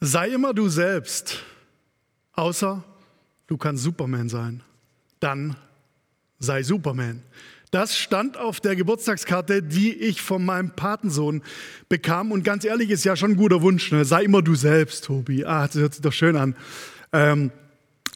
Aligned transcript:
Sei 0.00 0.28
immer 0.28 0.54
du 0.54 0.68
selbst, 0.68 1.42
außer 2.32 2.82
du 3.46 3.56
kannst 3.58 3.82
Superman 3.82 4.30
sein. 4.30 4.62
Dann 5.20 5.56
sei 6.38 6.62
Superman. 6.62 7.22
Das 7.70 7.96
stand 7.96 8.38
auf 8.38 8.60
der 8.60 8.74
Geburtstagskarte, 8.74 9.62
die 9.62 9.92
ich 9.92 10.22
von 10.22 10.44
meinem 10.44 10.70
Patensohn 10.70 11.42
bekam. 11.88 12.32
Und 12.32 12.42
ganz 12.42 12.64
ehrlich, 12.64 12.90
ist 12.90 13.04
ja 13.04 13.14
schon 13.14 13.32
ein 13.32 13.36
guter 13.36 13.62
Wunsch. 13.62 13.92
Ne? 13.92 14.04
Sei 14.04 14.24
immer 14.24 14.42
du 14.42 14.54
selbst, 14.54 15.04
Tobi. 15.04 15.44
Ah, 15.44 15.66
das 15.66 15.76
hört 15.76 15.94
sich 15.94 16.02
doch 16.02 16.12
schön 16.12 16.34
an. 16.34 16.56
Ähm, 17.12 17.52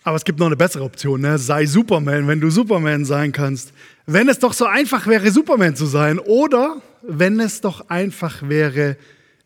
aber 0.02 0.16
es 0.16 0.24
gibt 0.24 0.38
noch 0.38 0.46
eine 0.46 0.56
bessere 0.56 0.84
Option. 0.84 1.20
Ne? 1.20 1.38
Sei 1.38 1.66
Superman, 1.66 2.26
wenn 2.26 2.40
du 2.40 2.50
Superman 2.50 3.04
sein 3.04 3.30
kannst. 3.30 3.72
Wenn 4.06 4.28
es 4.28 4.38
doch 4.38 4.54
so 4.54 4.64
einfach 4.64 5.06
wäre, 5.06 5.30
Superman 5.30 5.76
zu 5.76 5.86
sein. 5.86 6.18
Oder 6.18 6.82
wenn 7.02 7.38
es 7.38 7.60
doch 7.60 7.90
einfach 7.90 8.48
wäre, 8.48 8.96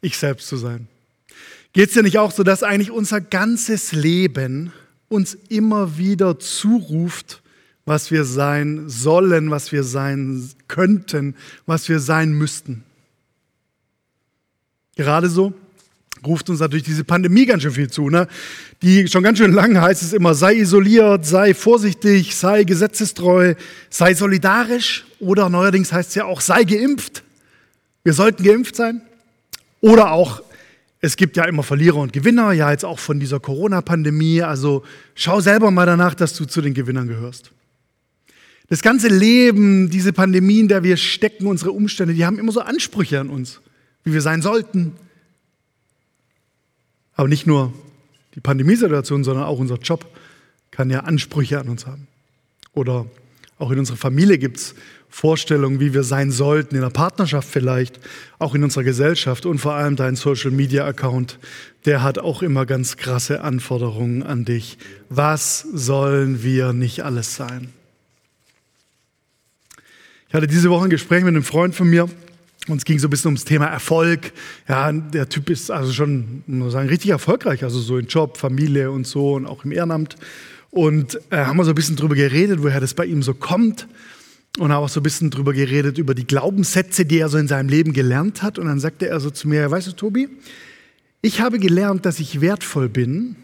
ich 0.01 0.17
selbst 0.17 0.49
zu 0.49 0.57
sein. 0.57 0.89
Geht 1.79 1.91
es 1.91 1.95
dir 1.95 2.03
nicht 2.03 2.19
auch 2.19 2.33
so, 2.33 2.43
dass 2.43 2.65
eigentlich 2.65 2.91
unser 2.91 3.21
ganzes 3.21 3.93
Leben 3.93 4.73
uns 5.09 5.39
immer 5.49 5.97
wieder 5.97 6.41
zuruft, 6.41 7.41
was 7.85 8.11
wir 8.11 8.25
sein 8.25 8.89
sollen, 8.89 9.53
was 9.53 9.71
wir 9.71 9.85
sein 9.85 10.51
könnten, 10.67 11.37
was 11.67 11.89
wir 11.89 12.01
sein 12.01 12.33
müssten? 12.33 12.83
Gerade 14.97 15.29
so 15.29 15.55
ruft 16.27 16.51
uns 16.51 16.59
natürlich 16.59 16.83
diese 16.85 17.05
Pandemie 17.05 17.47
ganz 17.47 17.63
schön 17.63 17.71
viel 17.71 17.89
zu. 17.89 18.11
Ne? 18.11 18.27
Die 18.83 19.07
schon 19.07 19.23
ganz 19.23 19.39
schön 19.39 19.53
lang 19.53 19.81
heißt 19.81 20.03
es 20.03 20.13
immer, 20.13 20.35
sei 20.35 20.57
isoliert, 20.57 21.27
sei 21.27 21.55
vorsichtig, 21.55 22.35
sei 22.35 22.65
gesetzestreu, 22.65 23.55
sei 23.89 24.15
solidarisch 24.15 25.07
oder 25.21 25.49
neuerdings 25.49 25.93
heißt 25.93 26.09
es 26.09 26.15
ja 26.17 26.25
auch, 26.25 26.41
sei 26.41 26.65
geimpft. 26.65 27.23
Wir 28.03 28.15
sollten 28.15 28.43
geimpft 28.43 28.75
sein. 28.75 29.01
Oder 29.81 30.11
auch 30.11 30.43
es 31.01 31.17
gibt 31.17 31.37
ja 31.37 31.45
immer 31.45 31.63
Verlierer 31.63 31.97
und 31.97 32.13
Gewinner, 32.13 32.53
ja 32.53 32.71
jetzt 32.71 32.85
auch 32.85 32.99
von 32.99 33.21
dieser 33.21 33.39
Corona-Pandemie. 33.39 34.43
Also 34.43 34.85
schau 35.15 35.41
selber 35.41 35.71
mal 35.71 35.87
danach, 35.87 36.15
dass 36.15 36.35
du 36.35 36.45
zu 36.45 36.61
den 36.61 36.75
Gewinnern 36.75 37.07
gehörst. 37.07 37.53
Das 38.69 38.83
ganze 38.83 39.09
Leben, 39.09 39.91
diese 39.91 40.13
Pandemie, 40.13 40.61
in 40.61 40.69
der 40.69 40.83
wir 40.83 40.97
stecken, 40.97 41.47
unsere 41.47 41.73
Umstände, 41.73 42.15
die 42.15 42.27
haben 42.27 42.39
immer 42.39 42.53
so 42.53 42.61
Ansprüche 42.61 43.21
an 43.21 43.31
uns, 43.31 43.61
wie 44.05 44.13
wir 44.13 44.21
sein 44.21 44.43
sollten. 44.43 44.93
Aber 47.15 47.29
nicht 47.29 47.47
nur 47.47 47.73
die 48.35 48.41
Pandemiesituation, 48.41 49.25
sondern 49.25 49.45
auch 49.45 49.59
unser 49.59 49.79
Job 49.79 50.07
kann 50.71 50.91
ja 50.91 51.01
Ansprüche 51.01 51.59
an 51.59 51.69
uns 51.69 51.87
haben. 51.87 52.09
Oder 52.75 53.07
auch 53.59 53.71
in 53.71 53.79
unserer 53.79 53.97
Familie 53.97 54.39
gibt 54.39 54.59
es 54.59 54.75
Vorstellungen, 55.09 55.81
wie 55.81 55.95
wir 55.95 56.03
sein 56.03 56.31
sollten, 56.31 56.75
in 56.75 56.83
der 56.83 56.91
Partnerschaft 56.91 57.49
vielleicht, 57.49 57.99
auch 58.39 58.55
in 58.55 58.63
unserer 58.63 58.85
Gesellschaft 58.85 59.47
und 59.47 59.59
vor 59.59 59.75
allem 59.75 59.97
dein 59.97 60.17
Social-Media-Account, 60.17 61.39
der 61.87 62.03
hat 62.03 62.19
auch 62.19 62.43
immer 62.43 62.67
ganz 62.67 62.97
krasse 62.97 63.41
Anforderungen 63.41 64.23
an 64.23 64.45
dich. 64.45 64.79
Was 65.09 65.61
sollen 65.61 66.43
wir 66.43 66.73
nicht 66.73 67.05
alles 67.05 67.35
sein? 67.35 67.73
Ich 70.29 70.35
hatte 70.35 70.47
diese 70.47 70.69
Woche 70.69 70.85
ein 70.85 70.91
Gespräch 70.91 71.25
mit 71.25 71.29
einem 71.29 71.43
Freund 71.43 71.75
von 71.75 71.89
mir 71.89 72.09
und 72.69 72.77
es 72.77 72.85
ging 72.85 72.99
so 72.99 73.07
ein 73.07 73.11
bisschen 73.11 73.29
ums 73.29 73.45
Thema 73.45 73.65
Erfolg. 73.65 74.33
Ja, 74.69 74.93
der 74.93 75.31
Typ 75.31 75.49
ist 75.49 75.71
also 75.71 75.91
schon, 75.91 76.43
muss 76.47 76.75
sagen, 76.75 76.91
richtig 76.91 77.11
erfolgreich, 77.11 77.65
also 77.65 77.81
so 77.81 77.97
in 77.97 78.07
Job, 78.07 78.37
Familie 78.37 78.91
und 78.91 79.07
so 79.07 79.35
und 79.35 79.47
auch 79.47 79.65
im 79.65 79.73
Ehrenamt. 79.73 80.17
Und 80.71 81.19
äh, 81.31 81.39
haben 81.39 81.57
wir 81.57 81.65
so 81.65 81.71
ein 81.71 81.75
bisschen 81.75 81.97
drüber 81.97 82.15
geredet, 82.15 82.63
woher 82.63 82.79
das 82.79 82.93
bei 82.93 83.07
ihm 83.07 83.23
so 83.23 83.33
kommt 83.33 83.89
und 84.59 84.73
habe 84.73 84.85
auch 84.85 84.89
so 84.89 85.01
ein 85.01 85.03
bisschen 85.03 85.31
drüber 85.31 85.53
geredet, 85.53 85.99
über 85.99 86.15
die 86.15 86.27
Glaubenssätze, 86.27 87.05
die 87.05 87.19
er 87.19 87.29
so 87.29 87.39
in 87.39 87.49
seinem 87.49 87.69
Leben 87.69 87.93
gelernt 87.93 88.43
hat. 88.43 88.59
Und 88.59 88.67
dann 88.67 88.81
sagte 88.81 89.09
er 89.09 89.21
so 89.21 89.31
zu 89.31 89.49
mir, 89.49 89.71
weißt 89.71 89.87
du, 89.87 89.93
Tobi, 89.93 90.29
ich 91.23 91.41
habe 91.41 91.59
gelernt, 91.59 92.07
dass 92.07 92.21
ich 92.21 92.41
wertvoll 92.41 92.89
bin, 92.89 93.37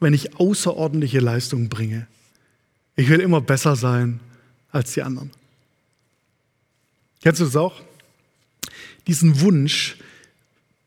wenn 0.00 0.14
ich 0.14 0.36
außerordentliche 0.38 1.20
Leistungen 1.20 1.68
bringe. 1.68 2.06
Ich 2.96 3.08
will 3.08 3.20
immer 3.20 3.40
besser 3.40 3.76
sein 3.76 4.20
als 4.70 4.92
die 4.92 5.02
anderen. 5.02 5.30
Kennst 7.22 7.40
du 7.40 7.44
das 7.44 7.56
auch? 7.56 7.80
Diesen 9.06 9.40
Wunsch, 9.40 9.96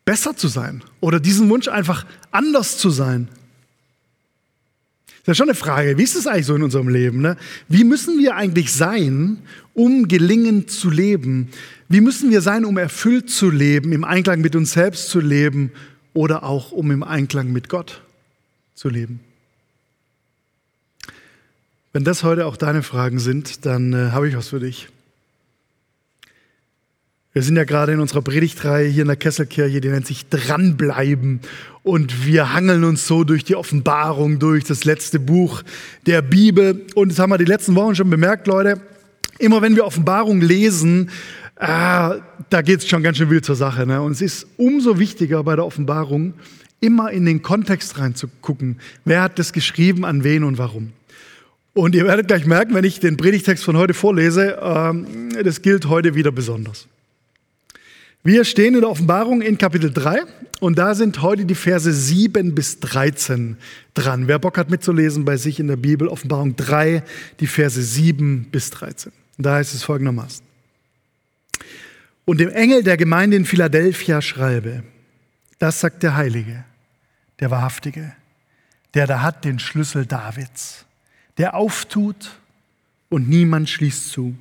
besser 0.06 0.36
zu 0.36 0.48
sein 0.48 0.84
oder 1.00 1.20
diesen 1.20 1.50
Wunsch 1.50 1.68
einfach 1.68 2.06
anders 2.32 2.78
zu 2.78 2.90
sein. 2.90 3.28
Das 5.30 5.36
ist 5.36 5.38
schon 5.38 5.50
eine 5.50 5.56
Frage, 5.56 5.96
wie 6.00 6.02
ist 6.02 6.16
es 6.16 6.26
eigentlich 6.26 6.48
so 6.48 6.56
in 6.56 6.64
unserem 6.64 6.88
Leben? 6.88 7.22
Ne? 7.22 7.38
Wie 7.68 7.84
müssen 7.84 8.18
wir 8.18 8.36
eigentlich 8.36 8.74
sein, 8.74 9.38
um 9.76 10.08
gelingend 10.08 10.72
zu 10.72 10.90
leben? 10.90 11.50
Wie 11.88 12.02
müssen 12.02 12.32
wir 12.32 12.42
sein, 12.42 12.66
um 12.66 12.80
erfüllt 12.80 13.30
zu 13.30 13.52
leben, 13.52 13.92
im 13.92 14.04
Einklang 14.04 14.42
mit 14.42 14.56
uns 14.56 14.72
selbst 14.72 15.10
zu 15.10 15.20
leben 15.20 15.72
oder 16.16 16.42
auch 16.42 16.72
um 16.72 16.90
im 16.90 17.04
Einklang 17.04 17.52
mit 17.52 17.70
Gott 17.70 18.02
zu 18.74 18.90
leben? 18.90 19.20
Wenn 21.94 22.04
das 22.04 22.24
heute 22.24 22.48
auch 22.48 22.58
deine 22.58 22.82
Fragen 22.82 23.20
sind, 23.20 23.68
dann 23.68 23.94
äh, 23.94 24.10
habe 24.10 24.30
ich 24.30 24.36
was 24.36 24.48
für 24.48 24.60
dich. 24.60 24.88
Wir 27.32 27.44
sind 27.44 27.58
ja 27.58 27.64
gerade 27.64 27.92
in 27.92 28.00
unserer 28.00 28.24
Predigtreihe 28.24 28.88
hier 28.88 29.04
in 29.04 29.08
der 29.08 29.16
Kesselkirche, 29.16 29.82
die 29.82 29.90
nennt 29.90 30.08
sich 30.08 30.30
Dranbleiben. 30.30 31.42
Und 31.84 32.26
wir 32.26 32.54
hangeln 32.54 32.84
uns 32.84 33.06
so 33.06 33.24
durch 33.24 33.44
die 33.44 33.56
Offenbarung, 33.56 34.40
durch 34.40 34.64
das 34.64 34.84
letzte 34.84 35.20
Buch 35.20 35.62
der 36.08 36.24
Bibel. 36.24 36.88
Und 36.96 37.12
das 37.12 37.20
haben 37.20 37.30
wir 37.30 37.38
die 37.38 37.46
letzten 37.46 37.76
Wochen 37.76 37.94
schon 37.94 38.10
bemerkt, 38.10 38.48
Leute. 38.48 38.82
Immer 39.38 39.62
wenn 39.62 39.76
wir 39.76 39.86
Offenbarung 39.86 40.42
lesen, 40.42 41.12
ah, 41.58 42.16
da 42.50 42.64
geht 42.64 42.80
es 42.80 42.88
schon 42.88 43.04
ganz 43.04 43.18
schön 43.18 43.30
wild 43.30 43.46
zur 43.46 43.56
Sache. 43.56 43.86
Ne? 43.86 44.02
Und 44.02 44.14
es 44.14 44.22
ist 44.22 44.48
umso 44.58 44.98
wichtiger 44.98 45.44
bei 45.44 45.56
der 45.56 45.66
Offenbarung, 45.66 46.34
immer 46.80 47.12
in 47.12 47.26
den 47.26 47.44
Kontext 47.44 48.00
reinzugucken. 48.00 48.80
Wer 49.06 49.22
hat 49.22 49.38
das 49.38 49.54
geschrieben, 49.54 50.04
an 50.04 50.24
wen 50.24 50.44
und 50.44 50.58
warum? 50.58 50.94
Und 51.74 51.94
ihr 51.94 52.06
werdet 52.06 52.28
gleich 52.28 52.48
merken, 52.48 52.74
wenn 52.74 52.86
ich 52.86 53.00
den 53.00 53.18
Predigtext 53.18 53.64
von 53.64 53.78
heute 53.78 53.94
vorlese, 53.94 54.58
ähm, 54.62 55.30
das 55.44 55.62
gilt 55.62 55.88
heute 55.88 56.16
wieder 56.16 56.32
besonders. 56.32 56.88
Wir 58.22 58.44
stehen 58.44 58.76
in 58.76 58.82
der 58.82 58.90
Offenbarung 58.90 59.42
in 59.42 59.58
Kapitel 59.58 59.94
3 59.94 60.24
und 60.60 60.78
da 60.78 60.94
sind 60.94 61.22
heute 61.22 61.46
die 61.46 61.56
Verse 61.56 61.92
7 61.92 62.54
bis 62.54 62.82
13 62.82 63.56
dran. 63.94 64.28
Wer 64.28 64.40
Bock 64.40 64.58
hat 64.58 64.70
mitzulesen 64.70 65.24
bei 65.24 65.38
sich 65.38 65.58
in 65.62 65.70
der 65.70 65.78
Bibel, 65.78 66.10
Offenbarung 66.10 66.58
3, 66.58 67.02
die 67.40 67.48
Verse 67.48 67.82
7 67.82 68.48
bis 68.52 68.72
13. 68.72 69.14
Und 69.38 69.46
da 69.46 69.56
heißt 69.56 69.74
es 69.74 69.84
folgendermaßen. 69.84 70.46
Und 72.26 72.42
dem 72.42 72.50
Engel 72.50 72.84
der 72.84 72.98
Gemeinde 72.98 73.38
in 73.38 73.46
Philadelphia 73.46 74.22
schreibe, 74.22 74.84
das 75.58 75.80
sagt 75.80 76.04
der 76.04 76.18
Heilige, 76.18 76.66
der 77.40 77.52
Wahrhaftige, 77.52 78.12
der 78.96 79.08
da 79.08 79.22
hat 79.22 79.46
den 79.46 79.60
Schlüssel 79.60 80.06
Davids, 80.06 80.86
der 81.38 81.56
auftut 81.56 82.38
und 83.08 83.30
niemand 83.30 83.70
schließt 83.70 84.10
zu 84.10 84.36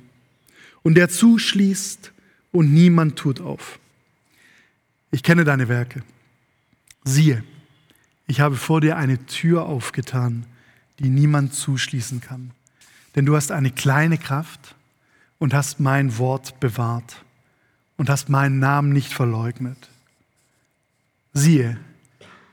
und 0.83 0.95
der 0.95 1.07
zuschließt 1.07 2.11
und 2.51 2.73
niemand 2.73 3.17
tut 3.17 3.41
auf. 3.41 3.79
Ich 5.11 5.23
kenne 5.23 5.43
deine 5.43 5.67
Werke. 5.69 6.03
Siehe, 7.03 7.43
ich 8.27 8.39
habe 8.39 8.55
vor 8.55 8.81
dir 8.81 8.97
eine 8.97 9.25
Tür 9.25 9.65
aufgetan, 9.65 10.45
die 10.99 11.09
niemand 11.09 11.53
zuschließen 11.53 12.21
kann. 12.21 12.51
Denn 13.15 13.25
du 13.25 13.35
hast 13.35 13.51
eine 13.51 13.71
kleine 13.71 14.17
Kraft 14.17 14.75
und 15.39 15.53
hast 15.53 15.79
mein 15.79 16.17
Wort 16.17 16.59
bewahrt 16.59 17.23
und 17.97 18.09
hast 18.09 18.29
meinen 18.29 18.59
Namen 18.59 18.93
nicht 18.93 19.13
verleugnet. 19.13 19.89
Siehe, 21.33 21.79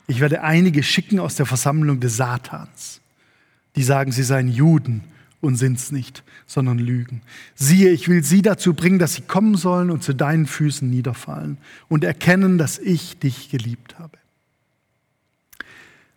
ich 0.07 0.19
werde 0.19 0.41
einige 0.41 0.81
schicken 0.83 1.19
aus 1.19 1.35
der 1.35 1.45
Versammlung 1.45 1.99
des 1.99 2.17
Satans, 2.17 3.01
die 3.75 3.83
sagen, 3.83 4.11
sie 4.11 4.23
seien 4.23 4.47
Juden 4.47 5.03
und 5.41 5.55
sind's 5.55 5.91
nicht, 5.91 6.23
sondern 6.45 6.79
lügen. 6.79 7.21
Siehe, 7.55 7.91
ich 7.91 8.07
will 8.07 8.23
sie 8.23 8.41
dazu 8.41 8.73
bringen, 8.73 8.99
dass 8.99 9.13
sie 9.13 9.21
kommen 9.21 9.55
sollen 9.55 9.91
und 9.91 10.03
zu 10.03 10.13
deinen 10.13 10.47
Füßen 10.47 10.89
niederfallen 10.89 11.57
und 11.89 12.03
erkennen, 12.03 12.57
dass 12.57 12.79
ich 12.79 13.19
dich 13.19 13.49
geliebt 13.49 13.99
habe. 13.99 14.17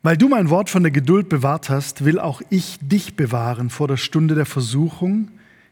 Weil 0.02 0.16
du 0.16 0.28
mein 0.28 0.48
Wort 0.48 0.70
von 0.70 0.82
der 0.82 0.92
Geduld 0.92 1.28
bewahrt 1.28 1.68
hast, 1.68 2.04
will 2.04 2.18
auch 2.18 2.40
ich 2.48 2.78
dich 2.80 3.16
bewahren 3.16 3.68
vor 3.68 3.86
der 3.86 3.98
Stunde 3.98 4.34
der 4.34 4.46
Versuchung, 4.46 5.28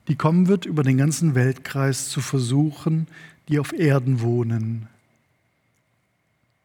die 0.06 0.16
kommen 0.16 0.48
wird, 0.48 0.66
über 0.66 0.82
den 0.82 0.98
ganzen 0.98 1.34
Weltkreis 1.34 2.08
zu 2.08 2.20
versuchen, 2.20 3.06
die 3.48 3.58
auf 3.58 3.72
Erden 3.72 4.20
wohnen. 4.20 4.86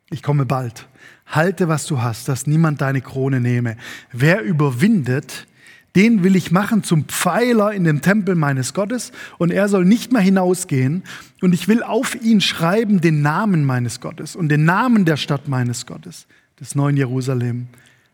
Ich 0.09 0.21
komme 0.21 0.45
bald. 0.45 0.87
Halte, 1.25 1.69
was 1.69 1.85
du 1.85 2.01
hast, 2.01 2.27
dass 2.27 2.47
niemand 2.47 2.81
deine 2.81 3.01
Krone 3.01 3.39
nehme. 3.39 3.77
Wer 4.11 4.41
überwindet, 4.41 5.47
den 5.95 6.23
will 6.23 6.35
ich 6.35 6.51
machen 6.51 6.83
zum 6.83 7.05
Pfeiler 7.05 7.71
in 7.71 7.83
dem 7.83 8.01
Tempel 8.01 8.35
meines 8.35 8.73
Gottes 8.73 9.11
und 9.37 9.51
er 9.51 9.69
soll 9.69 9.85
nicht 9.85 10.11
mehr 10.11 10.21
hinausgehen 10.21 11.03
und 11.41 11.53
ich 11.53 11.67
will 11.67 11.83
auf 11.83 12.15
ihn 12.15 12.41
schreiben 12.41 12.99
den 12.99 13.21
Namen 13.21 13.63
meines 13.63 13.99
Gottes 13.99 14.35
und 14.35 14.49
den 14.49 14.65
Namen 14.65 15.05
der 15.05 15.17
Stadt 15.17 15.47
meines 15.47 15.85
Gottes, 15.85 16.25
des 16.59 16.75
neuen 16.75 16.97
Jerusalem, 16.97 17.67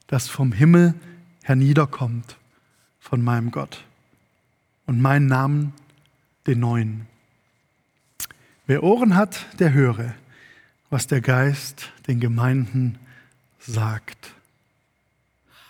das 0.07 0.27
vom 0.27 0.51
Himmel 0.51 0.93
herniederkommt 1.43 2.35
von 2.99 3.23
meinem 3.23 3.51
Gott 3.51 3.83
und 4.85 5.01
meinen 5.01 5.27
Namen 5.27 5.73
den 6.47 6.59
neuen. 6.59 7.07
Wer 8.67 8.83
Ohren 8.83 9.15
hat, 9.15 9.45
der 9.59 9.73
höre, 9.73 10.13
was 10.89 11.07
der 11.07 11.21
Geist 11.21 11.91
den 12.07 12.19
Gemeinden 12.19 12.97
sagt. 13.59 14.33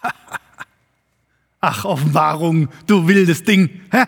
Ach, 1.62 1.86
Offenbarung, 1.86 2.70
du 2.88 3.08
wildes 3.08 3.44
Ding. 3.44 3.70
Hä? 3.92 4.04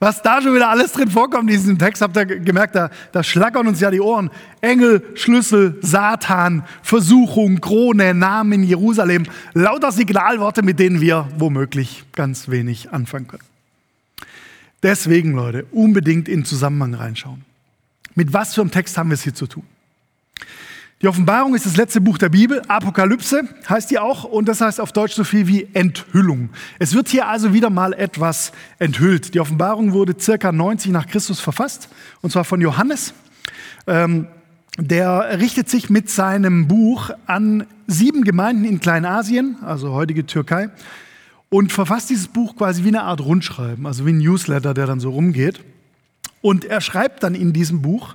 Was 0.00 0.22
da 0.22 0.40
schon 0.40 0.54
wieder 0.54 0.68
alles 0.68 0.92
drin 0.92 1.10
vorkommt 1.10 1.50
in 1.50 1.56
diesem 1.56 1.76
Text, 1.78 2.02
habt 2.02 2.16
ihr 2.16 2.24
gemerkt, 2.24 2.76
da, 2.76 2.88
da 3.10 3.24
schlackern 3.24 3.66
uns 3.66 3.80
ja 3.80 3.90
die 3.90 4.00
Ohren. 4.00 4.30
Engel, 4.60 5.02
Schlüssel, 5.14 5.76
Satan, 5.82 6.64
Versuchung, 6.82 7.60
Krone, 7.60 8.14
Namen 8.14 8.62
Jerusalem. 8.62 9.24
Lauter 9.54 9.90
Signalworte, 9.90 10.62
mit 10.62 10.78
denen 10.78 11.00
wir 11.00 11.28
womöglich 11.36 12.04
ganz 12.12 12.48
wenig 12.48 12.92
anfangen 12.92 13.26
können. 13.26 13.42
Deswegen, 14.84 15.32
Leute, 15.32 15.66
unbedingt 15.72 16.28
in 16.28 16.44
Zusammenhang 16.44 16.94
reinschauen. 16.94 17.44
Mit 18.14 18.32
was 18.32 18.54
für 18.54 18.60
einem 18.60 18.70
Text 18.70 18.96
haben 18.96 19.10
wir 19.10 19.14
es 19.14 19.24
hier 19.24 19.34
zu 19.34 19.48
tun? 19.48 19.64
Die 21.00 21.06
Offenbarung 21.06 21.54
ist 21.54 21.64
das 21.64 21.76
letzte 21.76 22.00
Buch 22.00 22.18
der 22.18 22.28
Bibel. 22.28 22.60
Apokalypse 22.66 23.42
heißt 23.68 23.88
die 23.88 24.00
auch 24.00 24.24
und 24.24 24.48
das 24.48 24.60
heißt 24.60 24.80
auf 24.80 24.90
Deutsch 24.90 25.14
so 25.14 25.22
viel 25.22 25.46
wie 25.46 25.68
Enthüllung. 25.72 26.50
Es 26.80 26.92
wird 26.92 27.08
hier 27.08 27.28
also 27.28 27.52
wieder 27.54 27.70
mal 27.70 27.92
etwas 27.92 28.50
enthüllt. 28.80 29.32
Die 29.32 29.38
Offenbarung 29.38 29.92
wurde 29.92 30.16
circa 30.18 30.50
90 30.50 30.90
nach 30.90 31.06
Christus 31.06 31.38
verfasst 31.38 31.88
und 32.20 32.32
zwar 32.32 32.42
von 32.42 32.60
Johannes. 32.60 33.14
Ähm, 33.86 34.26
der 34.76 35.38
richtet 35.38 35.68
sich 35.68 35.88
mit 35.88 36.10
seinem 36.10 36.66
Buch 36.66 37.10
an 37.26 37.66
sieben 37.86 38.24
Gemeinden 38.24 38.64
in 38.64 38.80
Kleinasien, 38.80 39.56
also 39.62 39.92
heutige 39.92 40.26
Türkei, 40.26 40.68
und 41.48 41.72
verfasst 41.72 42.10
dieses 42.10 42.26
Buch 42.26 42.56
quasi 42.56 42.82
wie 42.82 42.88
eine 42.88 43.04
Art 43.04 43.20
Rundschreiben, 43.20 43.86
also 43.86 44.04
wie 44.04 44.10
ein 44.10 44.18
Newsletter, 44.18 44.74
der 44.74 44.86
dann 44.86 44.98
so 44.98 45.10
rumgeht. 45.10 45.60
Und 46.40 46.64
er 46.64 46.80
schreibt 46.80 47.22
dann 47.22 47.34
in 47.34 47.52
diesem 47.52 47.82
Buch 47.82 48.14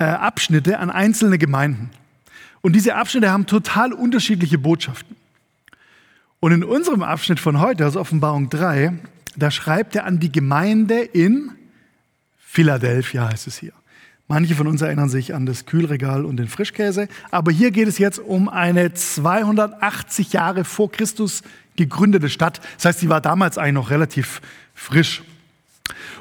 äh, 0.00 0.04
Abschnitte 0.04 0.78
an 0.78 0.90
einzelne 0.90 1.38
Gemeinden. 1.38 1.90
Und 2.62 2.74
diese 2.74 2.96
Abschnitte 2.96 3.30
haben 3.30 3.46
total 3.46 3.92
unterschiedliche 3.92 4.58
Botschaften. 4.58 5.14
Und 6.40 6.52
in 6.52 6.64
unserem 6.64 7.02
Abschnitt 7.02 7.38
von 7.38 7.60
heute, 7.60 7.84
also 7.84 8.00
Offenbarung 8.00 8.48
3, 8.48 8.94
da 9.36 9.50
schreibt 9.50 9.94
er 9.94 10.06
an 10.06 10.18
die 10.18 10.32
Gemeinde 10.32 11.00
in 11.00 11.52
Philadelphia, 12.38 13.28
heißt 13.28 13.46
es 13.46 13.58
hier. 13.58 13.72
Manche 14.26 14.54
von 14.54 14.66
uns 14.66 14.80
erinnern 14.80 15.08
sich 15.08 15.34
an 15.34 15.44
das 15.44 15.66
Kühlregal 15.66 16.24
und 16.24 16.38
den 16.38 16.48
Frischkäse, 16.48 17.08
aber 17.30 17.52
hier 17.52 17.70
geht 17.70 17.88
es 17.88 17.98
jetzt 17.98 18.20
um 18.20 18.48
eine 18.48 18.94
280 18.94 20.32
Jahre 20.32 20.64
vor 20.64 20.90
Christus 20.90 21.42
gegründete 21.76 22.28
Stadt. 22.28 22.60
Das 22.76 22.86
heißt, 22.86 23.00
sie 23.00 23.08
war 23.08 23.20
damals 23.20 23.58
eigentlich 23.58 23.74
noch 23.74 23.90
relativ 23.90 24.40
frisch. 24.72 25.22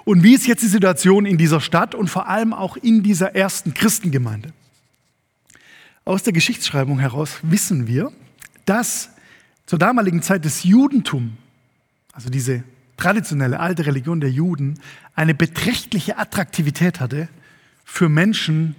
Und 0.09 0.23
wie 0.23 0.33
ist 0.33 0.47
jetzt 0.47 0.63
die 0.63 0.67
Situation 0.67 1.27
in 1.27 1.37
dieser 1.37 1.61
Stadt 1.61 1.93
und 1.93 2.09
vor 2.09 2.27
allem 2.27 2.51
auch 2.51 2.77
in 2.77 3.03
dieser 3.03 3.35
ersten 3.35 3.75
Christengemeinde? 3.75 4.51
Aus 6.03 6.23
der 6.23 6.33
Geschichtsschreibung 6.33 6.97
heraus 6.97 7.37
wissen 7.43 7.85
wir, 7.85 8.11
dass 8.65 9.11
zur 9.67 9.77
damaligen 9.77 10.23
Zeit 10.23 10.45
das 10.45 10.63
Judentum, 10.63 11.37
also 12.11 12.31
diese 12.31 12.63
traditionelle 12.97 13.59
alte 13.59 13.85
Religion 13.85 14.19
der 14.19 14.31
Juden, 14.31 14.79
eine 15.13 15.35
beträchtliche 15.35 16.17
Attraktivität 16.17 16.99
hatte 16.99 17.29
für 17.85 18.09
Menschen 18.09 18.75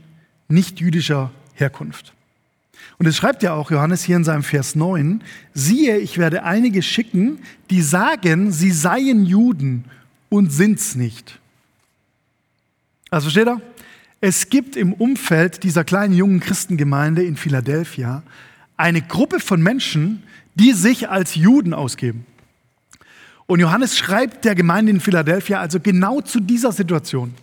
nicht 0.49 0.81
jüdischer 0.81 1.31
Herkunft. 1.55 2.13
Und 2.99 3.07
es 3.07 3.17
schreibt 3.17 3.45
ja 3.45 3.53
auch 3.55 3.71
Johannes 3.71 4.03
hier 4.03 4.17
in 4.17 4.25
seinem 4.25 4.43
Vers 4.43 4.75
9, 4.75 5.23
siehe, 5.55 5.99
ich 5.99 6.19
werde 6.19 6.43
einige 6.43 6.83
schicken, 6.83 7.39
die 7.71 7.83
sagen, 7.83 8.51
sie 8.51 8.73
seien 8.73 9.25
Juden 9.25 9.85
und 10.31 10.51
sind's 10.51 10.95
nicht. 10.95 11.39
Also 13.11 13.25
versteht 13.25 13.49
ihr? 13.49 13.61
Es 14.23 14.49
gibt 14.49 14.77
im 14.77 14.95
Umfeld 14.95 15.63
dieser 15.63 15.85
kleinen 15.85 16.15
jungen 16.15 16.41
Christengemeinde 16.41 17.23
in 17.23 17.37
Philadelphia 17.37 18.23
eine 18.77 19.03
Gruppe 19.03 19.41
von 19.41 19.63
Menschen, 19.63 20.23
die 20.55 20.73
sich 20.73 21.11
als 21.11 21.35
Juden 21.35 21.75
ausgeben. 21.75 22.27
Und 23.47 23.61
Johannes 23.61 23.99
schreibt 23.99 24.45
der 24.45 24.55
Gemeinde 24.55 24.93
in 24.93 25.01
Philadelphia 25.01 25.61
also 25.61 25.81
genau 25.81 26.21
zu 26.21 26.41
dieser 26.41 26.73
Situation. 26.73 27.35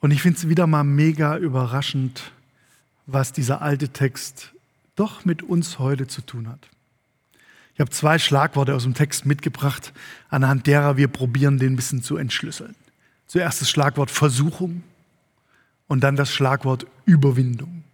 Und 0.00 0.12
ich 0.12 0.22
finde 0.22 0.38
es 0.38 0.48
wieder 0.48 0.66
mal 0.66 0.84
mega 0.84 1.36
überraschend, 1.36 2.32
was 3.06 3.32
dieser 3.32 3.62
alte 3.62 3.88
Text 3.90 4.52
doch 4.94 5.24
mit 5.24 5.42
uns 5.42 5.78
heute 5.78 6.06
zu 6.06 6.22
tun 6.22 6.48
hat. 6.48 6.68
Ich 7.76 7.80
habe 7.80 7.90
zwei 7.90 8.18
Schlagworte 8.18 8.74
aus 8.74 8.84
dem 8.84 8.94
Text 8.94 9.26
mitgebracht, 9.26 9.92
anhand 10.30 10.66
derer 10.66 10.96
wir 10.96 11.08
probieren, 11.08 11.58
den 11.58 11.74
ein 11.74 11.76
bisschen 11.76 12.02
zu 12.02 12.16
entschlüsseln. 12.16 12.74
Zuerst 13.26 13.60
das 13.60 13.68
Schlagwort 13.68 14.10
Versuchung 14.10 14.82
und 15.86 16.00
dann 16.00 16.16
das 16.16 16.32
Schlagwort 16.32 16.86
Überwindung. 17.04 17.84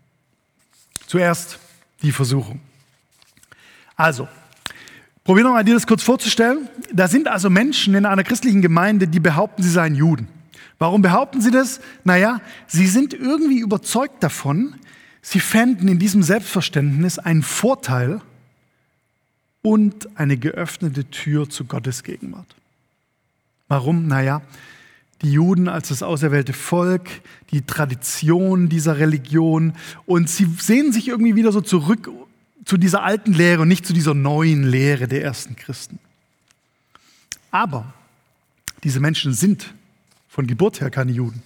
Zuerst 1.09 1.59
die 2.01 2.13
Versuchung. 2.13 2.61
Also, 3.97 4.29
probieren 5.25 5.49
wir 5.49 5.53
mal 5.53 5.65
dir 5.65 5.75
das 5.75 5.89
kurz 5.89 6.05
vorzustellen. 6.05 6.69
Da 6.93 7.09
sind 7.09 7.27
also 7.27 7.51
Menschen 7.51 7.97
in 7.97 8.07
einer 8.07 8.23
christlichen 8.23 8.63
Gemeinde, 8.63 9.09
die 9.09 9.19
behaupten, 9.19 9.65
sie 9.65 9.71
seien 9.71 9.97
Juden. 9.97 10.29
Warum 10.79 11.03
behaupten 11.03 11.41
sie 11.41 11.51
das? 11.51 11.81
Naja, 12.05 12.41
sie 12.69 12.87
sind 12.87 13.15
irgendwie 13.15 13.59
überzeugt 13.59 14.23
davon, 14.23 14.77
sie 15.23 15.41
fänden 15.41 15.89
in 15.89 15.99
diesem 15.99 16.23
Selbstverständnis 16.23 17.19
einen 17.19 17.43
Vorteil, 17.43 18.21
und 19.63 20.09
eine 20.19 20.37
geöffnete 20.37 21.05
Tür 21.07 21.49
zu 21.49 21.65
Gottes 21.65 22.03
Gegenwart. 22.03 22.55
Warum? 23.69 24.07
Naja, 24.09 24.43
die 25.23 25.33
Juden 25.33 25.69
als 25.69 25.89
das 25.89 26.03
auserwählte 26.03 26.53
Volk, 26.53 27.09
die 27.53 27.63
Tradition 27.63 28.69
dieser 28.69 28.99
Religion 28.99 29.75
und 30.05 30.29
sie 30.29 30.47
sehen 30.59 30.93
sich 30.93 31.09
irgendwie 31.09 31.37
wieder 31.37 31.53
so 31.53 31.61
zurück 31.61 32.11
zu 32.65 32.77
dieser 32.77 33.03
alten 33.03 33.33
Lehre 33.33 33.63
und 33.63 33.69
nicht 33.69 33.87
zu 33.87 33.93
dieser 33.93 34.15
neuen 34.15 34.65
Lehre 34.65 35.09
der 35.09 35.23
ersten 35.23 35.57
Christen. 35.57 35.99
Aber 37.51 37.95
diese 38.83 39.01
Menschen 39.01 39.33
sind 39.33 39.75
von 40.29 40.47
Geburt 40.47 40.81
her 40.81 40.91
keine 40.91 41.13
Juden. 41.13 41.43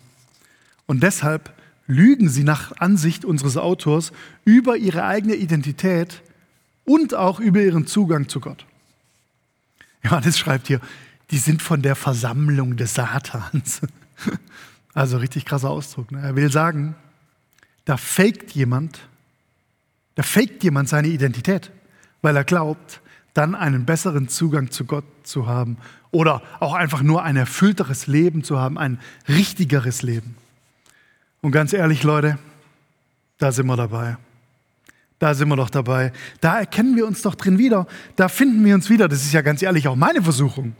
Und 0.87 1.03
deshalb 1.03 1.53
lügen 1.87 2.29
sie 2.29 2.45
nach 2.45 2.79
Ansicht 2.79 3.25
unseres 3.25 3.57
Autors 3.57 4.12
über 4.45 4.77
ihre 4.77 5.05
eigene 5.05 5.35
Identität 5.35 6.23
und 6.87 7.15
auch 7.15 7.41
über 7.41 7.61
ihren 7.61 7.87
Zugang 7.87 8.29
zu 8.29 8.41
Gott. 8.41 8.65
Johannes 10.03 10.38
schreibt 10.38 10.69
hier, 10.69 10.81
die 11.31 11.38
sind 11.38 11.61
von 11.61 11.83
der 11.83 11.97
Versammlung 11.97 12.77
des 12.77 12.94
Satans. 12.94 13.83
Also 14.94 15.19
richtig 15.19 15.44
krasser 15.44 15.69
Ausdruck. 15.69 16.11
Ne? 16.11 16.23
Er 16.23 16.37
will 16.37 16.50
sagen, 16.50 16.94
da 17.85 17.99
faked 17.99 18.53
jemand, 18.53 18.99
da 20.15 20.23
faked 20.23 20.65
jemand 20.65 20.88
seine 20.88 21.09
Identität, 21.09 21.71
weil 22.23 22.35
er 22.35 22.45
glaubt, 22.45 23.02
dann 23.35 23.55
einen 23.55 23.85
besseren 23.85 24.28
Zugang 24.28 24.71
zu 24.71 24.87
Gott 24.87 25.05
zu 25.23 25.47
haben 25.47 25.76
oder 26.12 26.40
auch 26.61 26.73
einfach 26.73 27.02
nur 27.02 27.23
ein 27.25 27.37
erfüllteres 27.37 28.07
Leben 28.07 28.43
zu 28.43 28.59
haben, 28.59 28.78
ein 28.78 28.99
richtigeres 29.28 30.00
Leben. 30.00 30.35
Und 31.43 31.52
ganz 31.52 31.75
ehrlich, 31.75 32.02
Leute, 32.02 32.38
da 33.37 33.52
sind 33.52 33.66
wir 33.66 33.76
dabei. 33.76 34.16
Da 35.18 35.35
sind 35.35 35.49
wir 35.49 35.56
doch 35.56 35.70
dabei. 35.70 36.12
Da 36.40 36.58
erkennen 36.58 36.96
wir 36.96 37.06
uns 37.06 37.23
doch 37.23 37.35
drin 37.35 37.58
wieder. 37.58 37.87
Da 38.16 38.28
finden 38.28 38.64
wir 38.64 38.75
uns 38.75 38.90
wieder. 38.90 39.08
Das 39.08 39.23
ist 39.23 39.32
ja 39.32 39.40
ganz 39.40 39.62
ehrlich 39.62 39.88
auch 39.88 39.96
meine 39.96 40.23
Versuchung. 40.23 40.75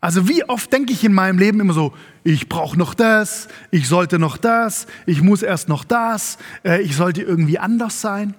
Also 0.00 0.28
wie 0.28 0.44
oft 0.44 0.72
denke 0.72 0.92
ich 0.92 1.04
in 1.04 1.12
meinem 1.12 1.38
Leben 1.38 1.60
immer 1.60 1.74
so, 1.74 1.92
ich 2.24 2.48
brauche 2.48 2.78
noch 2.78 2.94
das, 2.94 3.48
ich 3.70 3.86
sollte 3.86 4.18
noch 4.18 4.38
das, 4.38 4.86
ich 5.04 5.20
muss 5.20 5.42
erst 5.42 5.68
noch 5.68 5.84
das, 5.84 6.38
äh, 6.64 6.80
ich 6.80 6.96
sollte 6.96 7.20
irgendwie 7.20 7.58
anders 7.58 8.00
sein. 8.00 8.34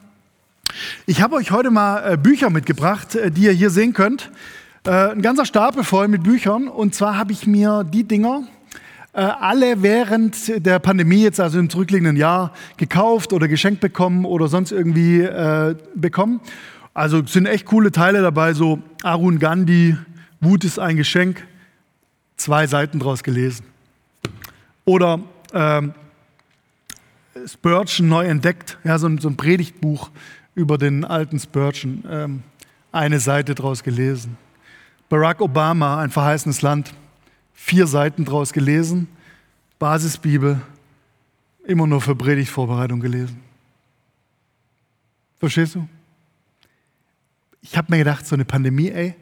Ich 1.06 1.22
habe 1.22 1.36
euch 1.36 1.52
heute 1.52 1.70
mal 1.70 2.14
äh, 2.14 2.18
Bücher 2.18 2.50
mitgebracht, 2.50 3.14
äh, 3.16 3.30
die 3.30 3.44
ihr 3.44 3.52
hier 3.52 3.70
sehen 3.70 3.94
könnt. 3.94 4.32
Ein 4.84 5.22
ganzer 5.22 5.46
Stapel 5.46 5.84
voll 5.84 6.08
mit 6.08 6.24
Büchern. 6.24 6.68
Und 6.68 6.96
zwar 6.96 7.16
habe 7.16 7.32
ich 7.34 7.46
mir 7.46 7.84
die 7.84 8.04
Dinger 8.04 8.48
äh, 8.48 8.61
alle 9.20 9.84
während 9.84 10.66
der 10.66 10.80
Pandemie, 10.80 11.24
jetzt 11.24 11.40
also 11.40 11.60
im 11.60 11.70
zurückliegenden 11.70 12.16
Jahr, 12.16 12.54
gekauft 12.78 13.34
oder 13.34 13.48
geschenkt 13.48 13.82
bekommen 13.82 14.26
oder 14.26 14.48
sonst 14.48 14.72
irgendwie 14.72 15.22
äh, 15.22 15.76
bekommen. 15.96 16.40
Also 16.94 17.26
sind 17.26 17.46
echt 17.46 17.66
coole 17.66 17.92
Teile 17.92 18.22
dabei, 18.22 18.54
so 18.54 18.80
Arun 19.04 19.40
Gandhi, 19.40 19.98
Wut 20.40 20.64
ist 20.64 20.80
ein 20.80 20.98
Geschenk, 20.98 21.46
zwei 22.36 22.68
Seiten 22.68 23.00
draus 23.00 23.24
gelesen. 23.24 23.66
Oder 24.86 25.20
ähm, 25.54 25.94
Spurgeon 27.46 28.10
neu 28.10 28.26
entdeckt, 28.26 28.78
ja, 28.84 28.98
so 28.98 29.08
ein, 29.08 29.18
so 29.20 29.30
ein, 29.30 29.38
Predigtbuch 29.38 30.10
über 30.56 30.78
den 30.78 31.06
alten 31.06 31.40
Spurgeon, 31.40 32.04
ähm, 32.10 32.44
eine 32.92 33.20
Seite 33.20 33.56
draus 33.56 33.84
gelesen. 33.84 34.38
Barack 35.10 35.42
Obama, 35.42 36.00
ein 36.02 36.10
verheißenes 36.10 36.62
Land, 36.62 36.94
vier 37.62 37.86
Seiten 37.86 38.26
draus 38.26 38.52
gelesen, 38.52 39.08
Basisbibel, 39.78 40.60
immer 41.66 41.86
nur 41.86 42.02
für 42.02 42.16
Predigtvorbereitung 42.16 43.00
gelesen. 43.00 43.40
Verstehst 45.40 45.76
du? 45.76 45.88
Ich 47.62 47.78
habe 47.78 47.92
mir 47.92 48.00
gedacht, 48.00 48.26
so 48.26 48.36
eine 48.36 48.46
Pandemie, 48.46 48.90
ey, 48.90 49.16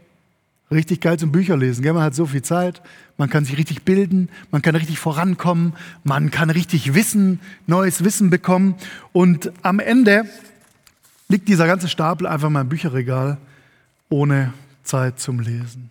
Richtig 0.72 1.01
geil 1.01 1.17
zum 1.17 1.31
Bücherlesen. 1.31 1.81
Gell? 1.81 1.93
Man 1.93 2.03
hat 2.03 2.13
so 2.13 2.27
viel 2.27 2.43
Zeit, 2.43 2.84
man 3.17 3.27
kann 3.27 3.43
sich 3.43 3.58
richtig 3.58 3.86
bilden, 3.86 4.29
man 4.51 4.62
kann 4.62 4.75
richtig 4.75 5.00
vorankommen, 5.00 5.74
man 6.03 6.29
kann 6.29 6.51
richtig 6.51 6.93
Wissen, 6.93 7.39
neues 7.65 8.03
Wissen 8.03 8.29
bekommen. 8.29 8.75
Und 9.12 9.51
am 9.63 9.79
Ende 9.79 10.25
liegt 11.27 11.48
dieser 11.48 11.65
ganze 11.65 11.88
Stapel 11.88 12.27
einfach 12.27 12.50
in 12.50 12.53
meinem 12.53 12.69
Bücherregal 12.69 13.39
ohne 14.10 14.53
Zeit 14.84 15.19
zum 15.19 15.39
Lesen. 15.39 15.89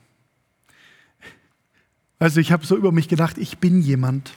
Also 2.19 2.41
ich 2.41 2.51
habe 2.53 2.67
so 2.67 2.77
über 2.77 2.93
mich 2.93 3.09
gedacht, 3.09 3.39
ich 3.39 3.59
bin 3.59 3.81
jemand, 3.81 4.33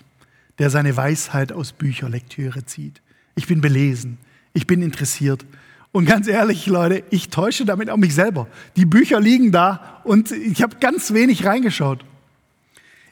der 0.59 0.69
seine 0.69 0.95
Weisheit 0.95 1.51
aus 1.51 1.71
Bücherlektüre 1.71 2.65
zieht. 2.65 3.01
Ich 3.35 3.47
bin 3.47 3.61
belesen, 3.61 4.17
ich 4.53 4.67
bin 4.67 4.81
interessiert. 4.81 5.45
Und 5.91 6.05
ganz 6.05 6.27
ehrlich, 6.27 6.67
Leute, 6.67 7.03
ich 7.09 7.29
täusche 7.29 7.65
damit 7.65 7.89
auch 7.89 7.97
mich 7.97 8.13
selber. 8.13 8.47
Die 8.75 8.85
Bücher 8.85 9.19
liegen 9.19 9.51
da 9.51 10.01
und 10.03 10.31
ich 10.31 10.61
habe 10.61 10.77
ganz 10.79 11.13
wenig 11.13 11.45
reingeschaut. 11.45 12.05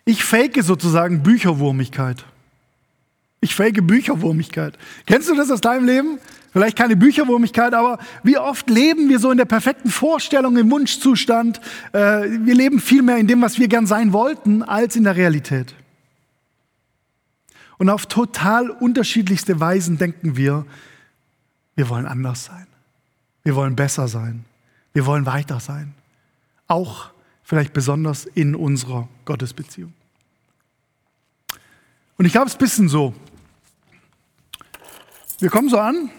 Ich 0.05 0.23
fake 0.23 0.61
sozusagen 0.63 1.23
Bücherwurmigkeit. 1.23 2.25
Ich 3.41 3.55
fake 3.55 3.86
Bücherwurmigkeit. 3.86 4.77
Kennst 5.05 5.29
du 5.29 5.36
das 5.36 5.50
aus 5.50 5.62
deinem 5.62 5.86
Leben? 5.86 6.19
Vielleicht 6.51 6.77
keine 6.77 6.96
Bücherwurmigkeit, 6.96 7.74
aber 7.74 8.00
wie 8.24 8.38
oft 8.38 8.69
leben 8.69 9.08
wir 9.08 9.19
so 9.19 9.31
in 9.31 9.38
der 9.38 9.46
perfekten 9.46 9.89
Vorstellung, 9.89 10.58
im 10.58 10.72
Wunschzustand. 10.72 11.62
Äh, 11.93 12.00
wir 12.00 12.55
leben 12.55 12.79
viel 12.79 13.03
mehr 13.03 13.17
in 13.17 13.27
dem, 13.27 13.41
was 13.41 13.60
wir 13.60 13.67
gern 13.67 13.86
sein 13.86 14.13
wollten, 14.13 14.63
als 14.63 14.96
in 14.96 15.03
der 15.03 15.15
Realität. 15.15 15.75
Und 17.77 17.89
auf 17.89 18.08
total 18.08 18.72
unterschiedlichste 18.72 19.60
Weisen 19.60 19.98
denken 19.98 20.36
wir, 20.36 20.65
wir 21.75 21.88
wollen 21.88 22.08
anders 22.08 22.46
sein. 22.46 22.67
Wir 23.43 23.55
wollen 23.55 23.75
besser 23.75 24.08
sein. 24.08 24.43
Wir 24.91 25.05
wollen 25.05 25.25
weiter 25.25 25.60
sein. 25.60 25.93
Auch 26.67 27.12
vielleicht 27.43 27.74
besonders 27.74 28.25
in 28.25 28.53
unserer 28.53 29.08
Gottesbeziehung. 29.24 29.93
Und 32.17 32.25
ich 32.25 32.34
glaube, 32.34 32.48
es 32.48 32.53
ist 32.53 32.58
ein 32.58 32.63
bisschen 32.65 32.89
so. 32.89 33.13
Wir 35.39 35.50
kommen 35.50 35.69
so 35.69 35.79
an 35.79 36.10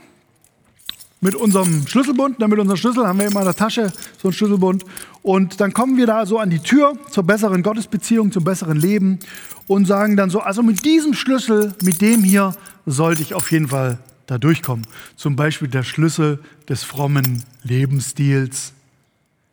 mit 1.20 1.34
unserem 1.34 1.86
Schlüsselbund, 1.86 2.38
mit 2.38 2.58
unserem 2.58 2.78
Schlüssel 2.78 3.06
haben 3.06 3.18
wir 3.18 3.26
immer 3.26 3.40
in 3.40 3.46
der 3.46 3.54
Tasche 3.54 3.92
so 4.16 4.28
einen 4.28 4.32
Schlüsselbund. 4.32 4.86
Und 5.20 5.60
dann 5.60 5.74
kommen 5.74 5.98
wir 5.98 6.06
da 6.06 6.24
so 6.24 6.38
an 6.38 6.48
die 6.48 6.60
Tür 6.60 6.94
zur 7.10 7.24
besseren 7.24 7.62
Gottesbeziehung, 7.62 8.32
zum 8.32 8.44
besseren 8.44 8.78
Leben 8.78 9.18
und 9.66 9.84
sagen 9.84 10.16
dann 10.16 10.30
so, 10.30 10.40
also 10.40 10.62
mit 10.62 10.86
diesem 10.86 11.12
Schlüssel, 11.12 11.74
mit 11.82 12.00
dem 12.00 12.24
hier 12.24 12.54
sollte 12.86 13.20
ich 13.20 13.34
auf 13.34 13.52
jeden 13.52 13.68
Fall 13.68 13.98
da 14.24 14.38
durchkommen. 14.38 14.86
Zum 15.16 15.36
Beispiel 15.36 15.68
der 15.68 15.82
Schlüssel 15.82 16.38
des 16.66 16.82
frommen 16.82 17.44
Lebensstils. 17.62 18.72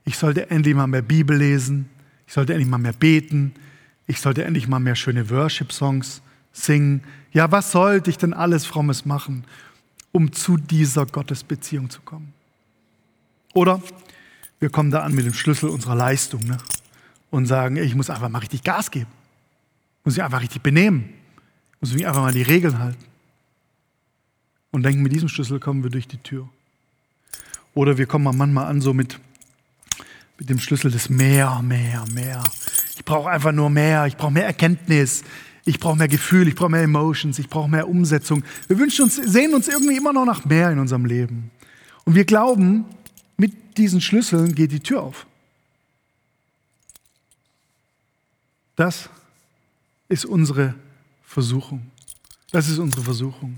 Ich 0.06 0.18
sollte 0.18 0.50
endlich 0.50 0.76
mal 0.76 0.88
mehr 0.88 1.02
Bibel 1.02 1.36
lesen. 1.36 1.90
Ich 2.26 2.34
sollte 2.34 2.54
endlich 2.54 2.70
mal 2.70 2.78
mehr 2.78 2.94
beten. 2.94 3.52
Ich 4.06 4.22
sollte 4.22 4.46
endlich 4.46 4.70
mal 4.70 4.80
mehr 4.80 4.96
schöne 4.96 5.30
Worship-Songs 5.30 6.22
singen. 6.54 7.02
Ja, 7.38 7.52
was 7.52 7.72
sollte 7.72 8.10
ich 8.10 8.18
denn 8.18 8.34
alles 8.34 8.66
Frommes 8.66 9.06
machen? 9.06 9.46
um 10.18 10.32
zu 10.32 10.58
dieser 10.58 11.06
Gottesbeziehung 11.06 11.92
zu 11.92 12.02
kommen. 12.02 12.34
Oder 13.54 13.80
wir 14.60 14.72
kommen 14.72 14.90
da 14.90 15.02
an 15.02 15.14
mit 15.14 15.28
dem 15.28 15.34
Schlüssel 15.34 15.70
unserer 15.70 15.94
Leistung 15.94 16.44
ne? 16.44 16.58
und 17.30 17.46
sagen, 17.46 17.78
ich 17.78 17.94
muss 17.94 18.10
einfach 18.10 18.28
mal 18.28 18.40
richtig 18.40 18.64
Gas 18.64 18.90
geben, 18.90 19.12
muss 20.04 20.16
mich 20.16 20.24
einfach 20.24 20.42
richtig 20.42 20.64
benehmen, 20.64 21.14
muss 21.80 21.94
mich 21.94 22.08
einfach 22.08 22.22
mal 22.22 22.34
die 22.34 22.42
Regeln 22.42 22.80
halten. 22.80 23.04
Und 24.72 24.82
denken, 24.84 25.04
mit 25.04 25.14
diesem 25.14 25.30
Schlüssel 25.30 25.60
kommen 25.60 25.84
wir 25.84 25.92
durch 25.92 26.08
die 26.08 26.18
Tür. 26.18 26.50
Oder 27.76 28.00
wir 28.00 28.08
kommen 28.08 28.36
manchmal 28.36 28.66
an 28.66 28.82
so 28.82 28.96
mit, 28.96 29.20
mit 30.40 30.50
dem 30.50 30.58
Schlüssel 30.58 30.90
des 30.90 31.10
mehr, 31.10 31.62
mehr, 31.62 32.06
mehr. 32.12 32.44
Ich 32.96 33.06
brauche 33.06 33.30
einfach 33.30 33.52
nur 33.52 33.70
mehr, 33.70 34.08
ich 34.08 34.18
brauche 34.18 34.32
mehr 34.32 34.48
Erkenntnis, 34.48 35.24
ich 35.68 35.80
brauche 35.80 35.98
mehr 35.98 36.08
Gefühl, 36.08 36.48
ich 36.48 36.56
brauche 36.56 36.70
mehr 36.70 36.84
Emotions, 36.84 37.38
ich 37.40 37.50
brauche 37.50 37.70
mehr 37.70 37.90
Umsetzung. 37.90 38.44
Wir 38.68 38.80
wünschen 38.80 39.04
uns, 39.04 39.16
sehen 39.16 39.54
uns 39.54 39.68
irgendwie 39.68 39.98
immer 39.98 40.14
noch 40.14 40.26
nach 40.26 40.46
mehr 40.46 40.72
in 40.72 40.80
unserem 40.80 41.06
Leben. 41.06 41.52
Und 42.06 42.16
wir 42.16 42.24
glauben, 42.24 42.86
mit 43.36 43.78
diesen 43.78 44.00
Schlüsseln 44.00 44.56
geht 44.56 44.72
die 44.72 44.80
Tür 44.80 45.04
auf. 45.04 45.26
Das 48.78 49.10
ist 50.08 50.26
unsere 50.26 50.74
Versuchung. 51.26 51.82
Das 52.52 52.70
ist 52.70 52.78
unsere 52.78 53.04
Versuchung. 53.04 53.58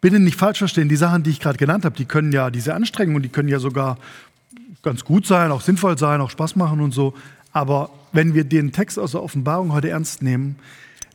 Bitte 0.00 0.18
nicht 0.18 0.36
falsch 0.36 0.58
verstehen, 0.58 0.88
die 0.88 0.96
Sachen, 0.96 1.22
die 1.22 1.30
ich 1.30 1.38
gerade 1.38 1.58
genannt 1.58 1.84
habe, 1.84 1.96
die 1.96 2.04
können 2.04 2.32
ja 2.32 2.50
diese 2.50 2.74
Anstrengungen, 2.74 3.22
die 3.22 3.28
können 3.28 3.48
ja 3.48 3.60
sogar 3.60 3.96
ganz 4.82 5.04
gut 5.04 5.24
sein, 5.24 5.52
auch 5.52 5.60
sinnvoll 5.60 5.96
sein, 5.96 6.20
auch 6.20 6.30
Spaß 6.30 6.56
machen 6.56 6.80
und 6.80 6.90
so. 6.90 7.14
Aber 7.52 7.90
wenn 8.10 8.34
wir 8.34 8.42
den 8.42 8.72
Text 8.72 8.98
aus 8.98 9.12
der 9.12 9.22
Offenbarung 9.22 9.72
heute 9.72 9.90
ernst 9.90 10.22
nehmen, 10.22 10.56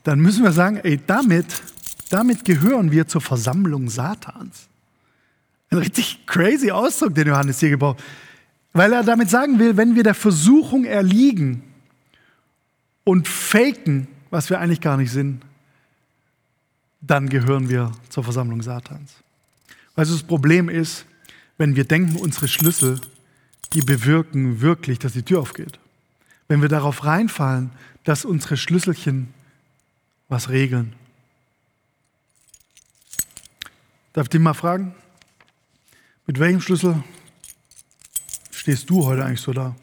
dann 0.07 0.21
müssen 0.21 0.45
wir 0.45 0.53
sagen, 0.53 0.77
ey, 0.77 0.97
damit, 1.05 1.61
damit 2.09 2.45
gehören 2.45 2.93
wir 2.93 3.09
zur 3.09 3.19
Versammlung 3.19 3.89
Satans. 3.89 4.69
Ein 5.69 5.79
richtig 5.79 6.25
crazy 6.25 6.71
Ausdruck, 6.71 7.13
den 7.13 7.27
Johannes 7.27 7.59
hier 7.59 7.71
gebraucht. 7.71 8.01
Weil 8.71 8.93
er 8.93 9.03
damit 9.03 9.29
sagen 9.29 9.59
will, 9.59 9.75
wenn 9.75 9.95
wir 9.95 10.03
der 10.03 10.13
Versuchung 10.13 10.85
erliegen 10.85 11.61
und 13.03 13.27
faken, 13.27 14.07
was 14.29 14.49
wir 14.49 14.61
eigentlich 14.61 14.79
gar 14.79 14.95
nicht 14.95 15.11
sind, 15.11 15.41
dann 17.01 17.27
gehören 17.27 17.67
wir 17.67 17.91
zur 18.07 18.23
Versammlung 18.23 18.61
Satans. 18.61 19.13
Weil 19.95 20.05
das 20.05 20.23
Problem 20.23 20.69
ist, 20.69 21.05
wenn 21.57 21.75
wir 21.75 21.83
denken, 21.83 22.15
unsere 22.15 22.47
Schlüssel, 22.47 23.01
die 23.73 23.81
bewirken 23.81 24.61
wirklich, 24.61 24.99
dass 24.99 25.11
die 25.11 25.23
Tür 25.23 25.41
aufgeht. 25.41 25.79
Wenn 26.47 26.61
wir 26.61 26.69
darauf 26.69 27.03
reinfallen, 27.03 27.71
dass 28.05 28.23
unsere 28.23 28.55
Schlüsselchen 28.55 29.33
was 30.29 30.49
regeln. 30.49 30.93
Darf 34.13 34.25
ich 34.25 34.29
dich 34.29 34.41
mal 34.41 34.53
fragen? 34.53 34.95
Mit 36.25 36.39
welchem 36.39 36.61
Schlüssel 36.61 37.03
stehst 38.51 38.89
du 38.89 39.05
heute 39.05 39.23
eigentlich 39.23 39.41
so 39.41 39.53
da? 39.53 39.75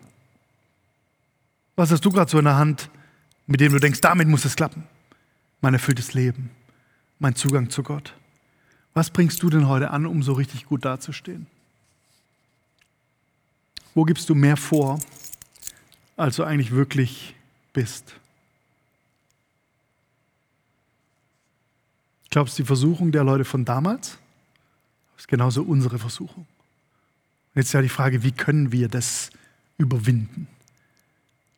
Was 1.76 1.90
hast 1.90 2.04
du 2.04 2.10
gerade 2.10 2.30
so 2.30 2.38
in 2.38 2.44
der 2.44 2.56
Hand, 2.56 2.90
mit 3.46 3.60
dem 3.60 3.72
du 3.72 3.78
denkst, 3.78 4.00
damit 4.00 4.28
muss 4.28 4.44
es 4.44 4.56
klappen? 4.56 4.84
Mein 5.60 5.74
erfülltes 5.74 6.14
Leben, 6.14 6.50
mein 7.18 7.34
Zugang 7.34 7.70
zu 7.70 7.82
Gott. 7.82 8.14
Was 8.92 9.10
bringst 9.10 9.42
du 9.42 9.50
denn 9.50 9.68
heute 9.68 9.90
an, 9.90 10.06
um 10.06 10.22
so 10.22 10.34
richtig 10.34 10.66
gut 10.66 10.84
dazustehen? 10.84 11.46
Wo 13.94 14.04
gibst 14.04 14.28
du 14.28 14.34
mehr 14.34 14.56
vor, 14.56 14.98
als 16.16 16.36
du 16.36 16.44
eigentlich 16.44 16.72
wirklich 16.72 17.34
bist? 17.72 18.14
Glaubst 22.34 22.58
du, 22.58 22.64
die 22.64 22.66
Versuchung 22.66 23.12
der 23.12 23.22
Leute 23.22 23.44
von 23.44 23.64
damals 23.64 24.18
ist 25.16 25.28
genauso 25.28 25.62
unsere 25.62 26.00
Versuchung? 26.00 26.42
Und 26.42 27.54
jetzt 27.54 27.66
ist 27.66 27.74
ja 27.74 27.80
die 27.80 27.88
Frage, 27.88 28.24
wie 28.24 28.32
können 28.32 28.72
wir 28.72 28.88
das 28.88 29.30
überwinden? 29.78 30.48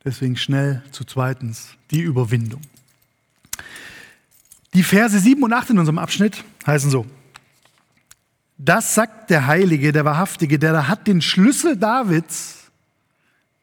Deswegen 0.04 0.37
schnell 0.37 0.83
zu 0.90 1.04
zweitens 1.04 1.71
die 1.90 2.02
Überwindung. 2.02 2.61
Die 4.75 4.83
Verse 4.83 5.18
7 5.18 5.42
und 5.42 5.54
8 5.54 5.71
in 5.71 5.78
unserem 5.78 5.97
Abschnitt 5.97 6.45
heißen 6.66 6.90
so. 6.90 7.06
Das 8.59 8.95
sagt 8.95 9.30
der 9.30 9.47
Heilige, 9.47 9.92
der 9.92 10.04
Wahrhaftige, 10.04 10.59
der 10.59 10.75
da 10.75 10.88
hat 10.88 11.06
den 11.06 11.23
Schlüssel 11.23 11.78
Davids, 11.78 12.71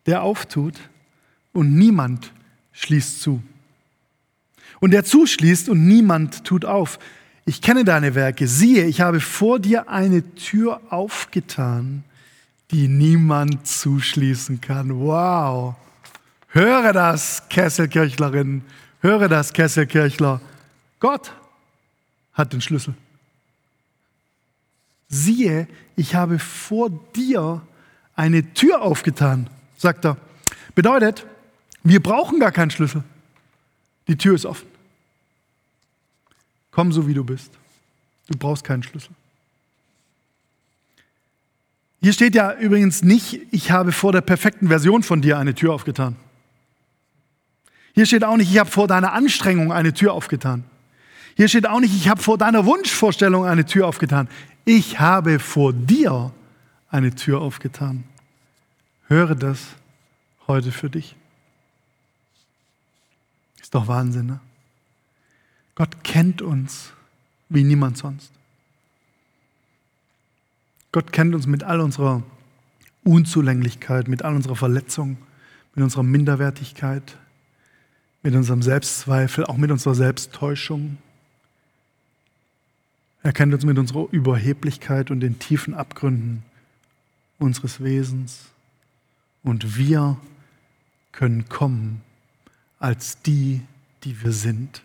der 0.07 0.23
auftut 0.23 0.79
und 1.51 1.75
niemand 1.75 2.33
schließt 2.71 3.21
zu 3.21 3.43
und 4.83 4.91
der 4.91 5.05
zuschließt 5.05 5.69
und 5.69 5.87
niemand 5.87 6.43
tut 6.43 6.65
auf. 6.65 6.99
Ich 7.45 7.61
kenne 7.61 7.85
deine 7.85 8.15
Werke. 8.15 8.47
Siehe, 8.47 8.83
ich 8.83 8.99
habe 8.99 9.21
vor 9.21 9.57
dir 9.57 9.87
eine 9.87 10.35
Tür 10.35 10.81
aufgetan, 10.89 12.03
die 12.69 12.89
niemand 12.89 13.65
zuschließen 13.65 14.59
kann. 14.59 14.99
Wow. 14.99 15.75
Höre 16.49 16.91
das, 16.91 17.47
Kesselkirchlerin. 17.47 18.61
Höre 18.99 19.29
das, 19.29 19.53
Kesselkirchler. 19.53 20.41
Gott 20.99 21.31
hat 22.33 22.51
den 22.51 22.59
Schlüssel. 22.59 22.93
Siehe, 25.07 25.69
ich 25.95 26.13
habe 26.13 26.39
vor 26.39 26.89
dir 27.15 27.61
eine 28.17 28.53
Tür 28.53 28.81
aufgetan, 28.81 29.49
sagt 29.77 30.03
er. 30.03 30.17
Bedeutet, 30.75 31.25
wir 31.83 32.03
brauchen 32.03 32.41
gar 32.41 32.51
keinen 32.51 32.71
Schlüssel. 32.71 33.01
Die 34.09 34.17
Tür 34.17 34.35
ist 34.35 34.45
offen. 34.45 34.72
Komm 36.73 36.91
so, 36.91 37.07
wie 37.07 37.13
du 37.13 37.23
bist. 37.23 37.51
Du 38.27 38.37
brauchst 38.37 38.63
keinen 38.63 38.83
Schlüssel. 38.83 39.11
Hier 42.01 42.13
steht 42.13 42.35
ja 42.35 42.53
übrigens 42.53 43.03
nicht, 43.03 43.39
ich 43.51 43.71
habe 43.71 43.91
vor 43.91 44.11
der 44.11 44.21
perfekten 44.21 44.67
Version 44.67 45.03
von 45.03 45.21
dir 45.21 45.37
eine 45.37 45.55
Tür 45.55 45.73
aufgetan. 45.73 46.17
Hier 47.93 48.05
steht 48.05 48.23
auch 48.23 48.35
nicht, 48.35 48.51
ich 48.51 48.57
habe 48.57 48.69
vor 48.69 48.87
deiner 48.87 49.13
Anstrengung 49.13 49.71
eine 49.71 49.93
Tür 49.93 50.13
aufgetan. 50.13 50.65
Hier 51.37 51.47
steht 51.47 51.67
auch 51.67 51.79
nicht, 51.79 51.95
ich 51.95 52.09
habe 52.09 52.21
vor 52.21 52.37
deiner 52.37 52.65
Wunschvorstellung 52.65 53.45
eine 53.45 53.65
Tür 53.65 53.87
aufgetan. 53.87 54.27
Ich 54.65 54.99
habe 54.99 55.39
vor 55.39 55.73
dir 55.73 56.31
eine 56.89 57.13
Tür 57.15 57.39
aufgetan. 57.39 58.03
Höre 59.07 59.35
das 59.35 59.59
heute 60.47 60.71
für 60.71 60.89
dich. 60.89 61.15
Ist 63.61 63.73
doch 63.73 63.87
Wahnsinn, 63.87 64.25
ne? 64.25 64.39
Gott 65.75 66.03
kennt 66.03 66.41
uns 66.41 66.93
wie 67.49 67.63
niemand 67.63 67.97
sonst. 67.97 68.31
Gott 70.91 71.11
kennt 71.11 71.33
uns 71.33 71.47
mit 71.47 71.63
all 71.63 71.81
unserer 71.81 72.23
Unzulänglichkeit, 73.03 74.07
mit 74.07 74.23
all 74.23 74.35
unserer 74.35 74.55
Verletzung, 74.55 75.17
mit 75.75 75.83
unserer 75.83 76.03
Minderwertigkeit, 76.03 77.17
mit 78.21 78.35
unserem 78.35 78.61
Selbstzweifel, 78.61 79.45
auch 79.45 79.57
mit 79.57 79.71
unserer 79.71 79.95
Selbsttäuschung. 79.95 80.97
Er 83.23 83.33
kennt 83.33 83.53
uns 83.53 83.65
mit 83.65 83.77
unserer 83.77 84.07
Überheblichkeit 84.11 85.09
und 85.09 85.19
den 85.19 85.39
tiefen 85.39 85.73
Abgründen 85.73 86.43
unseres 87.39 87.83
Wesens. 87.83 88.45
Und 89.43 89.77
wir 89.77 90.17
können 91.11 91.49
kommen 91.49 92.01
als 92.79 93.21
die, 93.21 93.61
die 94.03 94.21
wir 94.23 94.31
sind. 94.31 94.83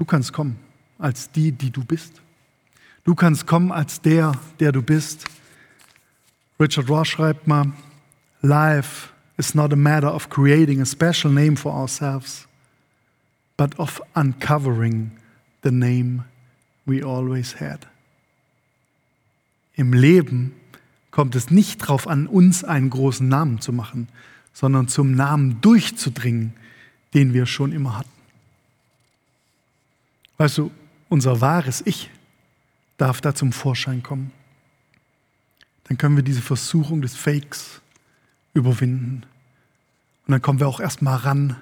Du 0.00 0.06
kannst 0.06 0.32
kommen 0.32 0.56
als 0.98 1.30
die, 1.30 1.52
die 1.52 1.70
du 1.70 1.84
bist. 1.84 2.22
Du 3.04 3.14
kannst 3.14 3.46
kommen 3.46 3.70
als 3.70 4.00
der, 4.00 4.32
der 4.58 4.72
du 4.72 4.80
bist. 4.80 5.26
Richard 6.58 6.88
Ross 6.88 7.08
schreibt 7.08 7.46
mal, 7.46 7.74
Life 8.40 9.10
is 9.36 9.54
not 9.54 9.74
a 9.74 9.76
matter 9.76 10.14
of 10.14 10.30
creating 10.30 10.80
a 10.80 10.86
special 10.86 11.30
name 11.30 11.54
for 11.54 11.74
ourselves, 11.74 12.48
but 13.58 13.78
of 13.78 14.00
uncovering 14.14 15.10
the 15.62 15.70
name 15.70 16.24
we 16.86 17.04
always 17.04 17.60
had. 17.60 17.86
Im 19.74 19.92
Leben 19.92 20.54
kommt 21.10 21.34
es 21.34 21.50
nicht 21.50 21.82
darauf 21.82 22.08
an, 22.08 22.26
uns 22.26 22.64
einen 22.64 22.88
großen 22.88 23.28
Namen 23.28 23.60
zu 23.60 23.70
machen, 23.70 24.08
sondern 24.54 24.88
zum 24.88 25.14
Namen 25.14 25.60
durchzudringen, 25.60 26.54
den 27.12 27.34
wir 27.34 27.44
schon 27.44 27.72
immer 27.72 27.98
hatten. 27.98 28.19
Weißt 30.40 30.56
du, 30.56 30.70
unser 31.10 31.42
wahres 31.42 31.82
Ich 31.84 32.08
darf 32.96 33.20
da 33.20 33.34
zum 33.34 33.52
Vorschein 33.52 34.02
kommen. 34.02 34.32
Dann 35.84 35.98
können 35.98 36.16
wir 36.16 36.22
diese 36.22 36.40
Versuchung 36.40 37.02
des 37.02 37.14
Fakes 37.14 37.82
überwinden. 38.54 39.26
Und 40.26 40.32
dann 40.32 40.40
kommen 40.40 40.58
wir 40.58 40.66
auch 40.66 40.80
erstmal 40.80 41.18
ran 41.18 41.56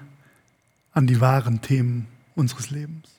an 0.93 1.07
die 1.07 1.19
wahren 1.19 1.61
Themen 1.61 2.07
unseres 2.35 2.69
Lebens. 2.69 3.09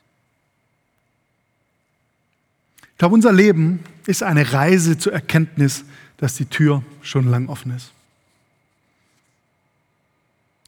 Ich 2.92 2.96
glaube, 2.96 3.14
unser 3.14 3.32
Leben 3.34 3.80
ist 4.06 4.22
eine 4.22 4.54
Reise 4.54 4.96
zur 4.96 5.12
Erkenntnis, 5.12 5.84
dass 6.16 6.36
die 6.36 6.46
Tür 6.46 6.82
schon 7.02 7.28
lang 7.28 7.50
offen 7.50 7.76
ist. 7.76 7.92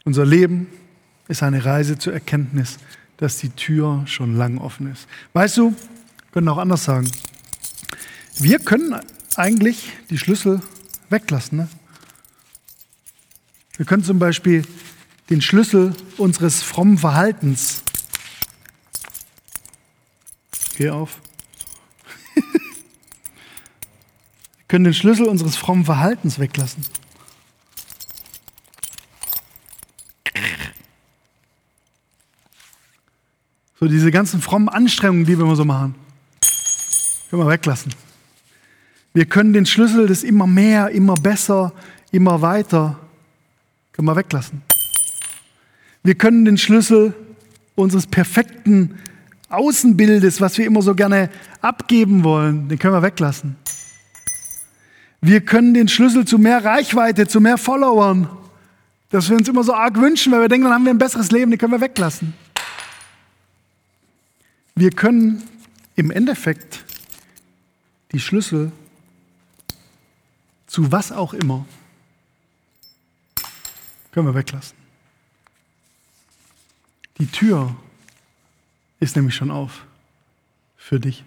Unser 0.04 0.26
Leben 0.26 0.66
ist 1.28 1.42
eine 1.42 1.64
Reise 1.64 1.96
zur 1.96 2.12
Erkenntnis, 2.12 2.76
dass 2.76 3.01
die 3.38 3.50
Tür 3.50 4.02
schon 4.06 4.36
lang 4.36 4.58
offen 4.58 4.90
ist. 4.90 5.06
Weißt 5.32 5.56
du, 5.56 5.74
können 6.32 6.48
auch 6.48 6.58
anders 6.58 6.84
sagen. 6.84 7.10
Wir 8.38 8.58
können 8.58 9.00
eigentlich 9.36 9.92
die 10.10 10.18
Schlüssel 10.18 10.60
weglassen. 11.10 11.58
Ne? 11.58 11.68
Wir 13.76 13.86
können 13.86 14.04
zum 14.04 14.18
Beispiel 14.18 14.64
den 15.30 15.40
Schlüssel 15.40 15.94
unseres 16.16 16.62
frommen 16.62 16.98
Verhaltens. 16.98 17.82
Geh 20.76 20.90
auf. 20.90 21.20
wir 22.34 22.42
können 24.68 24.84
den 24.84 24.94
Schlüssel 24.94 25.26
unseres 25.26 25.56
frommen 25.56 25.84
Verhaltens 25.84 26.38
weglassen. 26.38 26.84
So 33.82 33.88
diese 33.88 34.12
ganzen 34.12 34.40
frommen 34.40 34.68
Anstrengungen, 34.68 35.24
die 35.24 35.36
wir 35.36 35.44
immer 35.44 35.56
so 35.56 35.64
machen, 35.64 35.96
können 37.28 37.42
wir 37.42 37.48
weglassen. 37.48 37.92
Wir 39.12 39.24
können 39.24 39.52
den 39.52 39.66
Schlüssel 39.66 40.06
des 40.06 40.22
immer 40.22 40.46
mehr, 40.46 40.90
immer 40.90 41.16
besser, 41.16 41.72
immer 42.12 42.40
weiter, 42.42 43.00
können 43.90 44.06
wir 44.06 44.14
weglassen. 44.14 44.62
Wir 46.04 46.14
können 46.14 46.44
den 46.44 46.58
Schlüssel 46.58 47.12
unseres 47.74 48.06
perfekten 48.06 49.00
Außenbildes, 49.48 50.40
was 50.40 50.56
wir 50.58 50.66
immer 50.66 50.82
so 50.82 50.94
gerne 50.94 51.28
abgeben 51.60 52.22
wollen, 52.22 52.68
den 52.68 52.78
können 52.78 52.94
wir 52.94 53.02
weglassen. 53.02 53.56
Wir 55.20 55.40
können 55.40 55.74
den 55.74 55.88
Schlüssel 55.88 56.24
zu 56.24 56.38
mehr 56.38 56.64
Reichweite, 56.64 57.26
zu 57.26 57.40
mehr 57.40 57.58
Followern, 57.58 58.28
das 59.10 59.28
wir 59.28 59.36
uns 59.36 59.48
immer 59.48 59.64
so 59.64 59.74
arg 59.74 59.96
wünschen, 60.00 60.30
weil 60.30 60.42
wir 60.42 60.48
denken, 60.48 60.66
dann 60.66 60.74
haben 60.74 60.84
wir 60.84 60.94
ein 60.94 60.98
besseres 60.98 61.32
Leben, 61.32 61.50
den 61.50 61.58
können 61.58 61.72
wir 61.72 61.80
weglassen. 61.80 62.32
Wir 64.82 64.90
können 64.90 65.40
im 65.94 66.10
Endeffekt 66.10 66.84
die 68.10 68.18
Schlüssel 68.18 68.72
zu 70.66 70.90
was 70.90 71.12
auch 71.12 71.34
immer, 71.34 71.64
können 74.10 74.26
wir 74.26 74.34
weglassen. 74.34 74.76
Die 77.18 77.28
Tür 77.28 77.76
ist 78.98 79.14
nämlich 79.14 79.36
schon 79.36 79.52
auf 79.52 79.84
für 80.76 80.98
dich. 80.98 81.22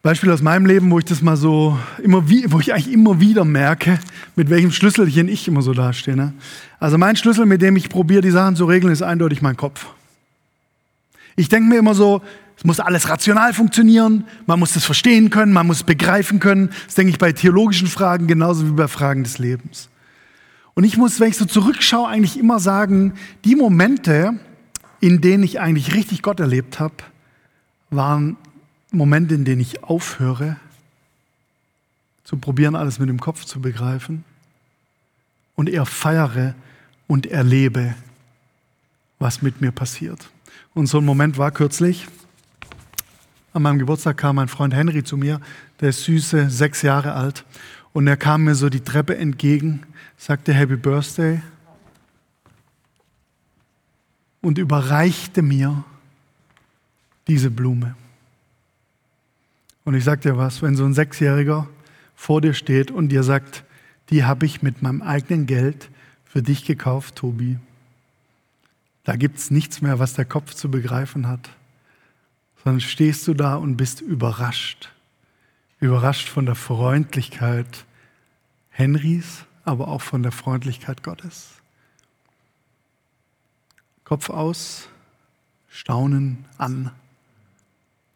Beispiel 0.00 0.30
aus 0.30 0.40
meinem 0.40 0.64
Leben, 0.64 0.90
wo 0.90 0.98
ich 0.98 1.04
das 1.04 1.20
mal 1.20 1.36
so 1.36 1.78
immer 2.02 2.30
wie, 2.30 2.50
wo 2.50 2.60
ich 2.60 2.72
eigentlich 2.72 2.94
immer 2.94 3.20
wieder 3.20 3.44
merke, 3.44 4.00
mit 4.36 4.48
welchem 4.48 4.70
Schlüsselchen 4.70 5.28
ich 5.28 5.46
immer 5.48 5.60
so 5.60 5.74
dastehe. 5.74 6.16
Ne? 6.16 6.32
Also 6.80 6.96
mein 6.96 7.16
Schlüssel, 7.16 7.44
mit 7.44 7.60
dem 7.60 7.76
ich 7.76 7.90
probiere, 7.90 8.22
die 8.22 8.30
Sachen 8.30 8.56
zu 8.56 8.64
regeln, 8.64 8.90
ist 8.90 9.02
eindeutig 9.02 9.42
mein 9.42 9.58
Kopf. 9.58 9.86
Ich 11.38 11.48
denke 11.48 11.68
mir 11.68 11.78
immer 11.78 11.94
so, 11.94 12.20
es 12.56 12.64
muss 12.64 12.80
alles 12.80 13.08
rational 13.08 13.54
funktionieren, 13.54 14.24
man 14.46 14.58
muss 14.58 14.74
es 14.74 14.84
verstehen 14.84 15.30
können, 15.30 15.52
man 15.52 15.68
muss 15.68 15.84
begreifen 15.84 16.40
können. 16.40 16.70
Das 16.86 16.96
denke 16.96 17.12
ich 17.12 17.18
bei 17.18 17.30
theologischen 17.30 17.86
Fragen 17.86 18.26
genauso 18.26 18.66
wie 18.66 18.72
bei 18.72 18.88
Fragen 18.88 19.22
des 19.22 19.38
Lebens. 19.38 19.88
Und 20.74 20.82
ich 20.82 20.96
muss, 20.96 21.20
wenn 21.20 21.28
ich 21.28 21.36
so 21.36 21.44
zurückschaue, 21.44 22.08
eigentlich 22.08 22.36
immer 22.36 22.58
sagen, 22.58 23.14
die 23.44 23.54
Momente, 23.54 24.40
in 24.98 25.20
denen 25.20 25.44
ich 25.44 25.60
eigentlich 25.60 25.94
richtig 25.94 26.22
Gott 26.22 26.40
erlebt 26.40 26.80
habe, 26.80 26.96
waren 27.90 28.36
Momente, 28.90 29.36
in 29.36 29.44
denen 29.44 29.60
ich 29.60 29.84
aufhöre, 29.84 30.56
zu 32.24 32.36
probieren, 32.36 32.74
alles 32.74 32.98
mit 32.98 33.08
dem 33.08 33.20
Kopf 33.20 33.44
zu 33.44 33.60
begreifen 33.60 34.24
und 35.54 35.68
eher 35.68 35.86
feiere 35.86 36.56
und 37.06 37.26
erlebe, 37.26 37.94
was 39.20 39.40
mit 39.40 39.60
mir 39.60 39.70
passiert. 39.70 40.28
Und 40.78 40.86
so 40.86 40.98
ein 40.98 41.04
Moment 41.04 41.38
war 41.38 41.50
kürzlich, 41.50 42.06
an 43.52 43.62
meinem 43.62 43.80
Geburtstag 43.80 44.16
kam 44.16 44.36
mein 44.36 44.46
Freund 44.46 44.72
Henry 44.72 45.02
zu 45.02 45.16
mir, 45.16 45.40
der 45.80 45.88
ist 45.88 46.04
süße, 46.04 46.50
sechs 46.50 46.82
Jahre 46.82 47.14
alt. 47.14 47.44
Und 47.92 48.06
er 48.06 48.16
kam 48.16 48.44
mir 48.44 48.54
so 48.54 48.68
die 48.68 48.82
Treppe 48.84 49.18
entgegen, 49.18 49.82
sagte 50.16 50.54
Happy 50.54 50.76
Birthday 50.76 51.40
und 54.40 54.58
überreichte 54.58 55.42
mir 55.42 55.82
diese 57.26 57.50
Blume. 57.50 57.96
Und 59.84 59.94
ich 59.94 60.04
sagte 60.04 60.28
dir 60.28 60.38
was, 60.38 60.62
wenn 60.62 60.76
so 60.76 60.84
ein 60.84 60.94
Sechsjähriger 60.94 61.68
vor 62.14 62.40
dir 62.40 62.54
steht 62.54 62.92
und 62.92 63.08
dir 63.08 63.24
sagt, 63.24 63.64
die 64.10 64.22
habe 64.22 64.46
ich 64.46 64.62
mit 64.62 64.80
meinem 64.80 65.02
eigenen 65.02 65.46
Geld 65.46 65.90
für 66.24 66.40
dich 66.40 66.64
gekauft, 66.64 67.16
Tobi. 67.16 67.58
Da 69.08 69.16
gibt 69.16 69.38
es 69.38 69.50
nichts 69.50 69.80
mehr, 69.80 69.98
was 69.98 70.12
der 70.12 70.26
Kopf 70.26 70.52
zu 70.52 70.70
begreifen 70.70 71.26
hat 71.26 71.48
sondern 72.68 72.80
stehst 72.80 73.26
du 73.26 73.32
da 73.32 73.56
und 73.56 73.76
bist 73.76 74.02
überrascht. 74.02 74.92
Überrascht 75.80 76.28
von 76.28 76.44
der 76.44 76.54
Freundlichkeit 76.54 77.86
Henrys, 78.68 79.44
aber 79.64 79.88
auch 79.88 80.02
von 80.02 80.22
der 80.22 80.32
Freundlichkeit 80.32 81.02
Gottes. 81.02 81.52
Kopf 84.04 84.28
aus, 84.28 84.88
Staunen 85.68 86.44
an. 86.56 86.90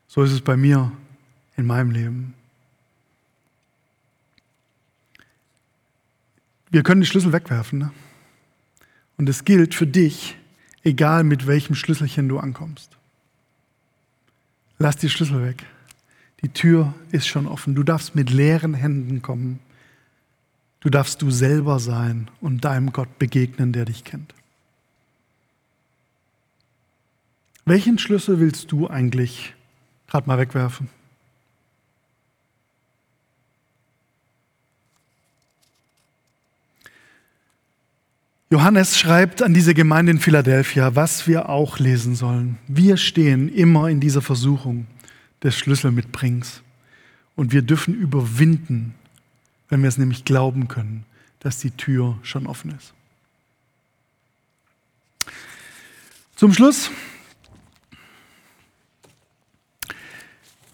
So 0.07 0.23
ist 0.23 0.33
es 0.33 0.41
bei 0.41 0.57
mir 0.57 0.93
in 1.57 1.67
meinem 1.67 1.91
Leben. 1.91 2.35
Wir 6.71 6.83
können 6.83 7.01
die 7.03 7.07
Schlüssel 7.07 7.33
wegwerfen. 7.33 7.79
Ne? 7.79 7.93
Und 9.19 9.29
es 9.29 9.45
gilt 9.45 9.75
für 9.75 9.87
dich, 9.87 10.37
egal 10.85 11.25
mit 11.25 11.47
welchem 11.47 11.75
Schlüsselchen 11.75 12.29
du 12.29 12.39
ankommst. 12.39 12.91
Lass 14.79 14.97
die 14.97 15.11
Schlüssel 15.11 15.45
weg. 15.45 15.65
Die 16.43 16.49
Tür 16.49 16.95
ist 17.13 17.27
schon 17.27 17.47
offen. 17.47 17.75
Du 17.75 17.83
darfst 17.83 18.15
mit 18.15 18.31
leeren 18.31 18.75
Händen 18.75 19.23
kommen. 19.23 19.61
Du 20.81 20.91
darfst 20.91 21.23
du 21.23 21.31
selber 21.31 21.79
sein 21.79 22.29
und 22.41 22.65
deinem 22.65 22.93
Gott 22.93 23.19
begegnen, 23.19 23.73
der 23.73 23.85
dich 23.85 24.03
kennt. 24.03 24.35
Welchen 27.65 27.99
Schlüssel 27.99 28.41
willst 28.41 28.73
du 28.73 28.89
eigentlich 28.89 29.55
gerade 30.09 30.27
mal 30.27 30.39
wegwerfen? 30.39 30.89
Johannes 38.53 38.99
schreibt 38.99 39.41
an 39.41 39.55
diese 39.55 39.73
Gemeinde 39.73 40.13
in 40.13 40.19
Philadelphia, 40.19 40.95
was 40.95 41.27
wir 41.27 41.49
auch 41.49 41.79
lesen 41.79 42.15
sollen. 42.15 42.59
Wir 42.69 42.99
stehen 42.99 43.49
immer 43.49 43.89
in 43.89 43.99
dieser 43.99 44.21
Versuchung 44.21 44.87
des 45.43 45.57
Schlüsselmitbringens. 45.57 46.61
Und 47.35 47.53
wir 47.53 47.63
dürfen 47.63 47.95
überwinden, 47.95 48.93
wenn 49.71 49.81
wir 49.81 49.89
es 49.89 49.97
nämlich 49.97 50.27
glauben 50.27 50.69
können, 50.69 51.07
dass 51.41 51.61
die 51.61 51.71
Tür 51.71 52.19
schon 52.23 52.47
offen 52.47 52.75
ist. 52.77 52.93
Zum 56.37 56.53
Schluss 56.53 56.91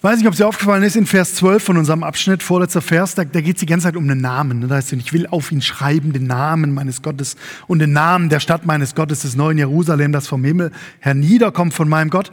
Weiß 0.01 0.19
nicht, 0.19 0.29
ob 0.29 0.35
dir 0.37 0.47
aufgefallen 0.47 0.85
ist, 0.85 0.95
in 0.95 1.07
Vers 1.07 1.35
12 1.35 1.65
von 1.65 1.77
unserem 1.77 2.05
Abschnitt, 2.05 2.45
vorletzter 2.45 2.81
Vers, 2.81 3.17
da, 3.17 3.25
da 3.25 3.41
geht 3.41 3.57
es 3.57 3.61
die 3.61 3.67
ganze 3.67 3.85
Zeit 3.85 3.97
um 3.97 4.07
den 4.07 4.21
Namen. 4.21 4.69
Da 4.69 4.77
heißt 4.77 4.93
es, 4.93 4.99
ich 5.01 5.13
will 5.13 5.27
auf 5.27 5.51
ihn 5.51 5.61
schreiben, 5.61 6.13
den 6.13 6.29
Namen 6.29 6.73
meines 6.73 7.03
Gottes 7.03 7.37
und 7.67 7.81
den 7.81 7.93
Namen 7.93 8.29
der 8.29 8.39
Stadt 8.39 8.65
meines 8.65 8.95
Gottes, 8.95 9.23
des 9.23 9.35
neuen 9.35 9.59
Jerusalem, 9.59 10.13
das 10.13 10.29
vom 10.29 10.45
Himmel 10.45 10.71
herniederkommt 11.01 11.75
von 11.75 11.89
meinem 11.89 12.11
Gott 12.11 12.31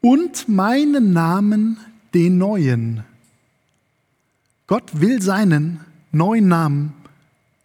und 0.00 0.48
meinen 0.48 1.12
Namen, 1.12 1.76
den 2.14 2.38
neuen. 2.38 3.02
Gott 4.68 4.84
will 4.92 5.20
seinen 5.20 5.80
neuen 6.12 6.46
Namen 6.46 6.92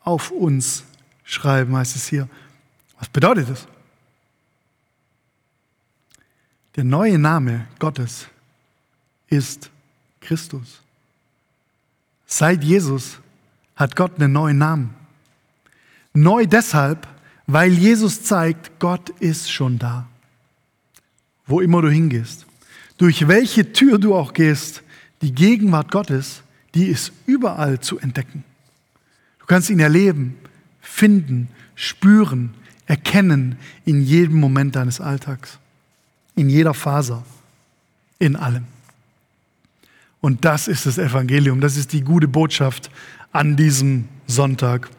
auf 0.04 0.32
uns 0.32 0.84
schreiben, 1.24 1.76
heißt 1.76 1.96
es 1.96 2.08
hier. 2.08 2.28
Was 2.98 3.10
bedeutet 3.10 3.50
das? 3.50 3.68
Der 6.76 6.84
neue 6.84 7.20
Name 7.20 7.68
Gottes 7.78 8.28
ist 9.30 9.70
Christus. 10.22 10.82
Seit 12.26 12.64
Jesus 12.64 13.20
hat 13.76 13.96
Gott 13.96 14.20
einen 14.20 14.34
neuen 14.34 14.58
Namen. 14.58 14.94
Neu 16.14 16.46
deshalb, 16.46 17.08
weil 17.46 17.72
Jesus 17.72 18.24
zeigt, 18.24 18.80
Gott 18.80 19.10
ist 19.20 19.52
schon 19.52 19.80
da. 19.80 20.08
Wo 21.46 21.62
immer 21.62 21.82
du 21.82 21.90
hingehst. 21.90 22.46
Durch 22.98 23.28
welche 23.28 23.72
Tür 23.72 24.00
du 24.00 24.16
auch 24.16 24.34
gehst, 24.34 24.84
die 25.22 25.34
Gegenwart 25.34 25.92
Gottes, 25.92 26.42
die 26.74 26.88
ist 26.88 27.12
überall 27.26 27.80
zu 27.80 28.00
entdecken. 28.00 28.44
Du 29.40 29.46
kannst 29.46 29.70
ihn 29.70 29.80
erleben, 29.80 30.38
finden, 30.82 31.48
spüren, 31.76 32.54
erkennen 32.88 33.58
in 33.86 34.02
jedem 34.02 34.40
Moment 34.40 34.76
deines 34.76 35.00
Alltags, 35.00 35.60
in 36.36 36.50
jeder 36.50 36.74
Faser, 36.74 37.24
in 38.20 38.36
allem. 38.36 38.66
Und 40.22 40.46
das 40.46 40.68
ist 40.68 40.86
das 40.86 40.98
Evangelium, 40.98 41.62
das 41.62 41.78
ist 41.78 41.94
die 41.94 42.02
gute 42.02 42.28
Botschaft 42.28 42.90
an 43.32 43.56
diesem 43.56 44.08
Sonntag. 44.26 44.90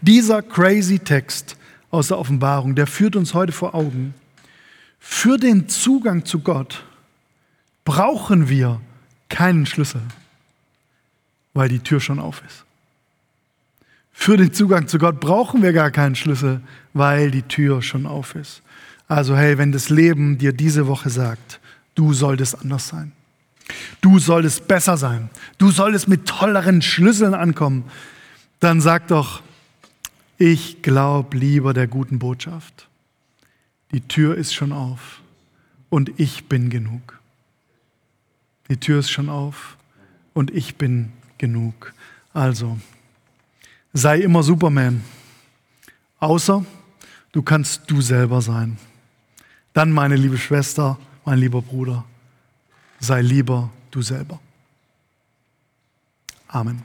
Dieser 0.00 0.42
crazy 0.42 0.98
Text 0.98 1.56
aus 1.90 2.08
der 2.08 2.18
Offenbarung, 2.18 2.74
der 2.74 2.86
führt 2.86 3.16
uns 3.16 3.34
heute 3.34 3.52
vor 3.52 3.74
Augen. 3.74 4.14
Für 4.98 5.38
den 5.38 5.68
Zugang 5.68 6.24
zu 6.24 6.40
Gott 6.40 6.84
brauchen 7.84 8.48
wir 8.48 8.80
keinen 9.28 9.66
Schlüssel, 9.66 10.02
weil 11.54 11.68
die 11.68 11.80
Tür 11.80 12.00
schon 12.00 12.18
auf 12.18 12.42
ist. 12.46 12.64
Für 14.12 14.36
den 14.36 14.52
Zugang 14.52 14.86
zu 14.86 14.98
Gott 14.98 15.18
brauchen 15.18 15.62
wir 15.62 15.72
gar 15.72 15.90
keinen 15.90 16.14
Schlüssel, 16.14 16.60
weil 16.92 17.30
die 17.30 17.42
Tür 17.42 17.80
schon 17.80 18.04
auf 18.04 18.34
ist. 18.34 18.62
Also 19.08 19.34
hey, 19.36 19.56
wenn 19.56 19.72
das 19.72 19.88
Leben 19.88 20.36
dir 20.36 20.52
diese 20.52 20.86
Woche 20.86 21.08
sagt, 21.08 21.58
du 21.94 22.12
solltest 22.12 22.60
anders 22.60 22.86
sein, 22.86 23.12
Du 24.00 24.18
solltest 24.18 24.68
besser 24.68 24.96
sein. 24.96 25.30
Du 25.58 25.70
solltest 25.70 26.08
mit 26.08 26.26
tolleren 26.26 26.82
Schlüsseln 26.82 27.34
ankommen. 27.34 27.84
Dann 28.60 28.80
sag 28.80 29.08
doch, 29.08 29.42
ich 30.38 30.82
glaube 30.82 31.36
lieber 31.36 31.74
der 31.74 31.86
guten 31.86 32.18
Botschaft. 32.18 32.88
Die 33.92 34.00
Tür 34.00 34.36
ist 34.36 34.54
schon 34.54 34.72
auf 34.72 35.20
und 35.88 36.18
ich 36.18 36.46
bin 36.46 36.70
genug. 36.70 37.18
Die 38.68 38.76
Tür 38.76 39.00
ist 39.00 39.10
schon 39.10 39.28
auf 39.28 39.76
und 40.32 40.50
ich 40.50 40.76
bin 40.76 41.12
genug. 41.38 41.92
Also, 42.32 42.78
sei 43.92 44.20
immer 44.20 44.42
Superman. 44.42 45.02
Außer 46.20 46.64
du 47.32 47.42
kannst 47.42 47.90
du 47.90 48.00
selber 48.00 48.40
sein. 48.40 48.78
Dann, 49.72 49.90
meine 49.90 50.16
liebe 50.16 50.38
Schwester, 50.38 50.98
mein 51.24 51.38
lieber 51.38 51.62
Bruder, 51.62 52.04
sei 53.00 53.22
lieber 53.22 53.70
du 53.90 54.02
selber. 54.02 54.38
Amen. 56.48 56.82